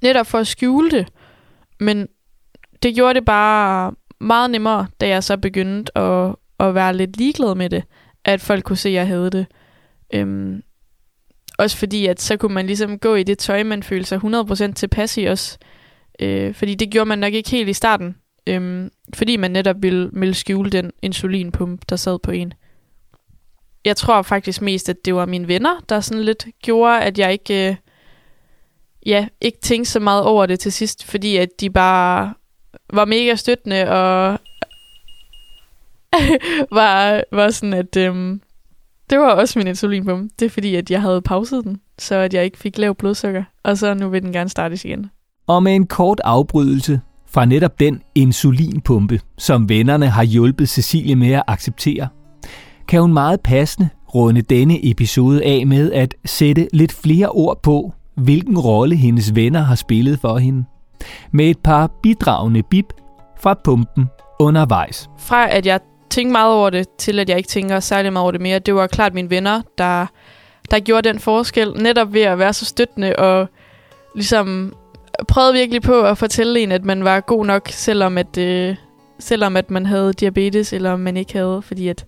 netop 0.02 0.28
for 0.28 0.38
at 0.38 0.48
skjule 0.48 0.92
det. 0.92 1.08
Men 1.80 2.08
det 2.84 2.96
gjorde 2.96 3.14
det 3.14 3.26
bare 3.26 3.92
meget 4.26 4.52
nemmere, 4.52 4.88
da 5.02 5.08
jeg 5.08 5.24
så 5.24 5.38
begyndte 5.38 5.98
at, 5.98 6.36
at 6.60 6.76
være 6.76 6.98
lidt 6.98 7.18
ligeglad 7.18 7.56
med 7.56 7.70
det, 7.70 7.84
at 8.26 8.42
folk 8.42 8.64
kunne 8.64 8.78
se, 8.78 8.90
at 8.90 8.96
jeg 8.96 9.08
havde 9.08 9.30
det. 9.30 9.46
Øhm, 10.14 10.64
også 11.58 11.78
fordi, 11.78 12.06
at 12.06 12.22
så 12.22 12.38
kunne 12.38 12.54
man 12.54 12.68
ligesom 12.68 13.00
gå 13.00 13.16
i 13.16 13.24
det 13.24 13.38
tøj, 13.38 13.64
man 13.64 13.84
følte 13.84 14.08
sig 14.08 14.20
100% 14.70 14.74
tilpas 14.74 15.18
i 15.18 15.24
også. 15.24 15.58
Øh, 16.20 16.54
fordi 16.54 16.76
det 16.76 16.90
gjorde 16.90 17.08
man 17.08 17.20
nok 17.20 17.34
ikke 17.34 17.50
helt 17.50 17.70
i 17.70 17.74
starten. 17.74 18.16
Øhm, 18.48 18.92
fordi 19.14 19.38
man 19.38 19.52
netop 19.52 19.76
ville, 19.80 20.10
ville 20.14 20.34
skjule 20.34 20.70
den 20.70 20.92
insulinpump, 21.02 21.82
der 21.90 21.96
sad 21.96 22.20
på 22.20 22.32
en. 22.32 22.54
Jeg 23.86 23.98
tror 23.98 24.22
faktisk 24.22 24.62
mest, 24.62 24.90
at 24.90 25.06
det 25.06 25.16
var 25.16 25.26
mine 25.26 25.48
venner, 25.48 25.84
der 25.90 26.00
sådan 26.00 26.24
lidt 26.24 26.48
gjorde, 26.64 27.02
at 27.02 27.20
jeg 27.20 27.32
ikke, 27.32 27.70
øh, 27.70 27.76
ja, 29.06 29.28
ikke 29.42 29.60
tænkte 29.62 29.92
så 29.92 30.00
meget 30.00 30.24
over 30.24 30.46
det 30.46 30.60
til 30.60 30.72
sidst, 30.72 31.04
fordi 31.04 31.38
at 31.38 31.50
de 31.60 31.70
bare 31.70 32.34
var 32.96 33.06
mega 33.06 33.36
støttende 33.36 33.90
og 33.90 34.40
var, 36.80 37.24
var 37.32 37.50
sådan, 37.50 37.74
at 37.74 37.98
øhm, 37.98 38.42
det 39.10 39.20
var 39.20 39.32
også 39.32 39.60
min 39.60 39.68
insulinpumpe. 39.68 40.30
Det 40.40 40.46
er 40.46 40.50
fordi, 40.50 40.76
at 40.76 40.92
jeg 40.92 41.02
havde 41.02 41.22
pauset 41.22 41.64
den, 41.64 41.80
så 42.00 42.16
at 42.16 42.34
jeg 42.34 42.46
ikke 42.46 42.58
fik 42.58 42.78
lav 42.78 42.96
blodsukker. 42.96 43.44
Og 43.64 43.78
så 43.78 43.94
nu 43.94 44.10
vil 44.10 44.22
den 44.22 44.34
gerne 44.34 44.50
startes 44.50 44.86
igen. 44.86 45.10
Og 45.48 45.64
med 45.64 45.76
en 45.76 45.88
kort 45.88 46.22
afbrydelse 46.24 47.02
fra 47.28 47.46
netop 47.46 47.80
den 47.80 48.02
insulinpumpe, 48.16 49.20
som 49.38 49.70
vennerne 49.70 50.10
har 50.10 50.24
hjulpet 50.24 50.70
Cecilie 50.70 51.16
med 51.16 51.32
at 51.32 51.44
acceptere, 51.48 52.08
kan 52.88 53.02
hun 53.02 53.14
meget 53.14 53.42
passende 53.42 53.90
runde 54.16 54.42
denne 54.42 54.90
episode 54.90 55.44
af 55.44 55.68
med 55.68 55.92
at 55.92 56.16
sætte 56.26 56.68
lidt 56.74 56.92
flere 56.92 57.30
ord 57.30 57.62
på, 57.64 57.94
hvilken 58.16 58.60
rolle 58.60 58.96
hendes 58.96 59.36
venner 59.36 59.62
har 59.62 59.76
spillet 59.76 60.20
for 60.20 60.38
hende. 60.38 60.66
Med 61.32 61.50
et 61.50 61.58
par 61.58 61.88
bidragende 61.88 62.64
bip 62.64 62.94
fra 63.40 63.54
pumpen 63.54 64.10
undervejs. 64.40 65.10
Fra 65.18 65.50
at 65.50 65.66
jeg 65.66 65.80
tænkte 66.10 66.32
meget 66.32 66.54
over 66.54 66.70
det, 66.70 66.90
til 66.98 67.20
at 67.20 67.30
jeg 67.30 67.38
ikke 67.38 67.50
tænker 67.50 67.80
særlig 67.80 68.14
meget 68.14 68.24
over 68.24 68.32
det 68.32 68.42
mere, 68.42 68.60
det 68.60 68.76
var 68.76 68.88
klart 68.88 69.14
mine 69.14 69.30
venner, 69.30 69.62
der, 69.78 70.06
der 70.72 70.80
gjorde 70.80 71.10
den 71.10 71.20
forskel, 71.20 71.74
netop 71.76 72.14
ved 72.14 72.22
at 72.22 72.40
være 72.40 72.54
så 72.54 72.66
støttende 72.66 73.16
og 73.16 73.48
ligesom 74.16 74.74
prøvede 75.28 75.54
virkelig 75.54 75.82
på 75.82 76.02
at 76.02 76.18
fortælle 76.18 76.60
en, 76.60 76.72
at 76.72 76.86
man 76.86 77.04
var 77.04 77.20
god 77.20 77.46
nok, 77.46 77.70
selvom 77.70 78.18
at, 78.18 78.38
øh, 78.38 78.76
selvom 79.20 79.58
at 79.58 79.72
man 79.72 79.86
havde 79.86 80.14
diabetes, 80.14 80.74
eller 80.74 80.96
man 80.96 81.18
ikke 81.18 81.34
havde, 81.34 81.62
fordi 81.62 81.88
at 81.88 82.06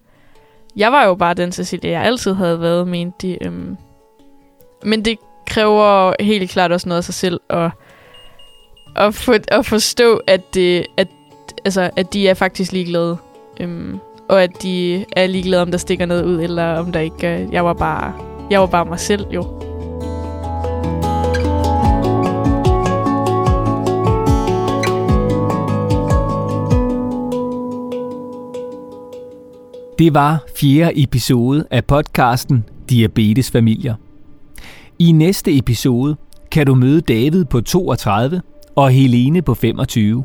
jeg 0.75 0.91
var 0.91 1.05
jo 1.05 1.15
bare 1.15 1.33
den 1.33 1.51
Cecilia, 1.51 1.91
jeg 1.91 2.03
altid 2.03 2.33
havde 2.33 2.61
været, 2.61 2.87
mente 2.87 3.27
de. 3.27 3.43
Øhm. 3.45 3.77
Men 4.83 5.05
det 5.05 5.17
kræver 5.47 6.13
helt 6.23 6.51
klart 6.51 6.71
også 6.71 6.89
noget 6.89 6.97
af 6.97 7.03
sig 7.03 7.13
selv, 7.13 7.39
og 7.49 7.71
at, 8.97 9.13
for, 9.13 9.37
at 9.47 9.65
forstå, 9.65 10.21
at, 10.27 10.53
det, 10.53 10.85
at, 10.97 11.07
altså, 11.65 11.89
at 11.95 12.13
de 12.13 12.27
er 12.27 12.33
faktisk 12.33 12.71
ligeglade. 12.71 13.17
Øhm, 13.59 13.99
og 14.29 14.43
at 14.43 14.63
de 14.63 15.05
er 15.11 15.27
ligeglade, 15.27 15.61
om 15.61 15.71
der 15.71 15.77
stikker 15.77 16.05
noget 16.05 16.25
ud, 16.25 16.41
eller 16.41 16.73
om 16.73 16.91
der 16.91 16.99
ikke 16.99 17.17
gør. 17.17 17.37
Jeg 17.51 17.65
var 17.65 17.73
bare, 17.73 18.13
jeg 18.51 18.59
var 18.59 18.65
bare 18.65 18.85
mig 18.85 18.99
selv, 18.99 19.25
jo. 19.31 19.43
Det 29.99 30.13
var 30.13 30.43
fjerde 30.57 31.03
episode 31.03 31.67
af 31.71 31.85
podcasten 31.85 32.65
Diabetesfamilier. 32.89 33.95
I 34.99 35.11
næste 35.11 35.57
episode 35.57 36.15
kan 36.51 36.65
du 36.65 36.75
møde 36.75 37.01
David 37.01 37.45
på 37.45 37.61
32 37.61 38.41
og 38.77 38.89
Helene 38.89 39.41
på 39.41 39.53
25. 39.53 40.23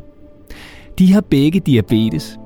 De 0.99 1.13
har 1.13 1.21
begge 1.21 1.59
diabetes, 1.59 2.37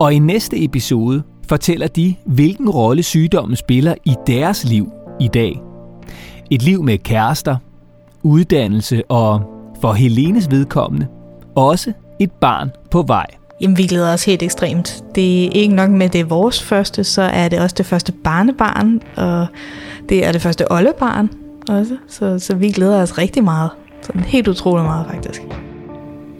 og 0.00 0.14
i 0.14 0.18
næste 0.18 0.64
episode 0.64 1.22
fortæller 1.48 1.86
de, 1.86 2.14
hvilken 2.26 2.70
rolle 2.70 3.02
sygdommen 3.02 3.56
spiller 3.56 3.94
i 4.04 4.14
deres 4.26 4.64
liv 4.64 4.90
i 5.20 5.28
dag. 5.28 5.60
Et 6.50 6.62
liv 6.62 6.82
med 6.82 6.98
kærester, 6.98 7.56
uddannelse 8.22 9.02
og, 9.08 9.42
for 9.80 9.92
Helenes 9.92 10.50
vedkommende, 10.50 11.06
også 11.54 11.92
et 12.20 12.32
barn 12.32 12.70
på 12.90 13.02
vej. 13.02 13.26
Jamen, 13.60 13.78
vi 13.78 13.86
glæder 13.86 14.12
os 14.12 14.24
helt 14.24 14.42
ekstremt. 14.42 15.04
Det 15.14 15.44
er 15.44 15.50
ikke 15.50 15.74
nok 15.74 15.90
med, 15.90 16.06
at 16.06 16.12
det 16.12 16.20
er 16.20 16.24
vores 16.24 16.62
første, 16.62 17.04
så 17.04 17.22
er 17.22 17.48
det 17.48 17.60
også 17.60 17.74
det 17.78 17.86
første 17.86 18.12
barnebarn, 18.12 19.00
og 19.16 19.46
det 20.08 20.26
er 20.26 20.32
det 20.32 20.42
første 20.42 20.72
oldebarn 20.72 21.30
også. 21.68 21.96
Så, 22.08 22.38
så 22.38 22.54
vi 22.54 22.70
glæder 22.70 23.02
os 23.02 23.18
rigtig 23.18 23.44
meget. 23.44 23.70
Sådan 24.02 24.22
helt 24.22 24.48
utrolig 24.48 24.84
meget, 24.84 25.06
faktisk. 25.10 25.42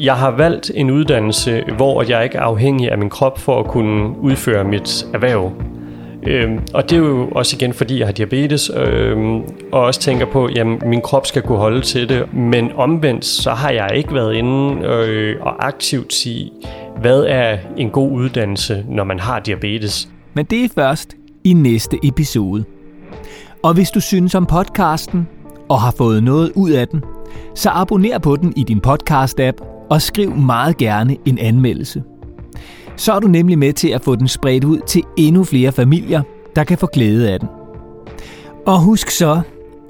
Jeg 0.01 0.15
har 0.15 0.31
valgt 0.31 0.71
en 0.75 0.91
uddannelse, 0.91 1.65
hvor 1.77 2.03
jeg 2.09 2.25
ikke 2.25 2.39
er 2.39 2.43
afhængig 2.43 2.91
af 2.91 2.99
min 2.99 3.11
krop 3.11 3.39
for 3.39 3.61
at 3.61 3.67
kunne 3.67 4.19
udføre 4.19 4.65
mit 4.65 5.07
erhverv. 5.15 5.53
Øhm, 6.27 6.59
og 6.75 6.91
det 6.91 6.97
er 6.97 7.01
jo 7.01 7.29
også 7.29 7.57
igen, 7.57 7.73
fordi 7.73 7.99
jeg 7.99 8.07
har 8.07 8.13
diabetes, 8.13 8.71
øhm, 8.77 9.41
og 9.73 9.81
også 9.81 10.01
tænker 10.01 10.27
på, 10.27 10.45
at 10.45 10.67
min 10.87 11.01
krop 11.01 11.27
skal 11.27 11.43
kunne 11.43 11.59
holde 11.59 11.81
til 11.81 12.09
det. 12.09 12.35
Men 12.35 12.73
omvendt, 12.73 13.25
så 13.25 13.51
har 13.51 13.71
jeg 13.71 13.91
ikke 13.95 14.15
været 14.15 14.35
inde 14.35 14.87
øh, 14.87 15.37
og 15.41 15.67
aktivt 15.67 16.13
sige, 16.13 16.51
hvad 17.01 17.25
er 17.29 17.59
en 17.77 17.91
god 17.91 18.13
uddannelse, 18.13 18.85
når 18.89 19.05
man 19.05 19.19
har 19.19 19.41
diabetes. 19.41 20.09
Men 20.35 20.45
det 20.45 20.65
er 20.65 20.69
først 20.75 21.15
i 21.45 21.53
næste 21.53 21.99
episode. 22.03 22.65
Og 23.63 23.75
hvis 23.75 23.91
du 23.91 24.01
synes 24.01 24.35
om 24.35 24.47
podcasten 24.47 25.29
og 25.69 25.81
har 25.81 25.95
fået 25.99 26.23
noget 26.23 26.53
ud 26.55 26.71
af 26.71 26.89
den, 26.89 27.03
så 27.55 27.71
abonner 27.73 28.19
på 28.19 28.37
den 28.37 28.53
i 28.57 28.63
din 28.63 28.81
podcast-app 28.87 29.87
og 29.91 30.03
skriv 30.03 30.37
meget 30.37 30.77
gerne 30.77 31.17
en 31.27 31.39
anmeldelse. 31.39 32.03
Så 32.97 33.13
er 33.13 33.21
du 33.21 33.27
nemlig 33.29 33.59
med 33.59 33.73
til 33.73 33.89
at 33.89 34.01
få 34.01 34.17
den 34.17 34.29
spredt 34.29 34.65
ud 34.65 34.79
til 34.87 35.03
endnu 35.17 35.45
flere 35.45 35.73
familier, 35.73 36.23
der 36.57 36.65
kan 36.65 36.79
få 36.79 36.87
glæde 36.87 37.31
af 37.33 37.41
den. 37.41 37.49
Og 38.67 38.81
husk 38.81 39.11
så, 39.11 39.41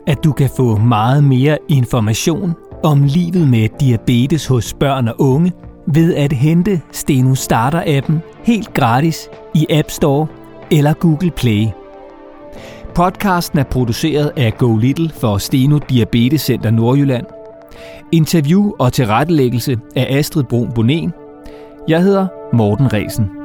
at 0.06 0.24
du 0.24 0.32
kan 0.32 0.50
få 0.56 0.76
meget 0.76 1.24
mere 1.24 1.58
information 1.68 2.52
om 2.82 3.02
livet 3.02 3.48
med 3.48 3.68
diabetes 3.80 4.46
hos 4.46 4.74
børn 4.74 5.08
og 5.08 5.14
unge 5.18 5.52
ved 5.86 6.14
at 6.14 6.32
hente 6.32 6.80
Steno 6.92 7.34
Starter-appen 7.34 8.14
helt 8.44 8.74
gratis 8.74 9.28
i 9.54 9.66
App 9.70 9.90
Store 9.90 10.26
eller 10.70 10.92
Google 10.92 11.30
Play. 11.30 11.66
Podcasten 12.94 13.58
er 13.58 13.64
produceret 13.64 14.32
af 14.36 14.58
Go 14.58 14.76
Little 14.76 15.10
for 15.10 15.38
Steno 15.38 15.78
Diabetes 15.78 16.40
Center 16.40 16.70
Nordjylland. 16.70 17.26
Interview 18.12 18.72
og 18.78 18.92
tilrettelæggelse 18.92 19.78
af 19.96 20.18
Astrid 20.18 20.44
Brun 20.44 20.72
Bonen. 20.74 21.12
Jeg 21.88 22.02
hedder 22.02 22.26
Morten 22.52 22.92
Resen. 22.92 23.41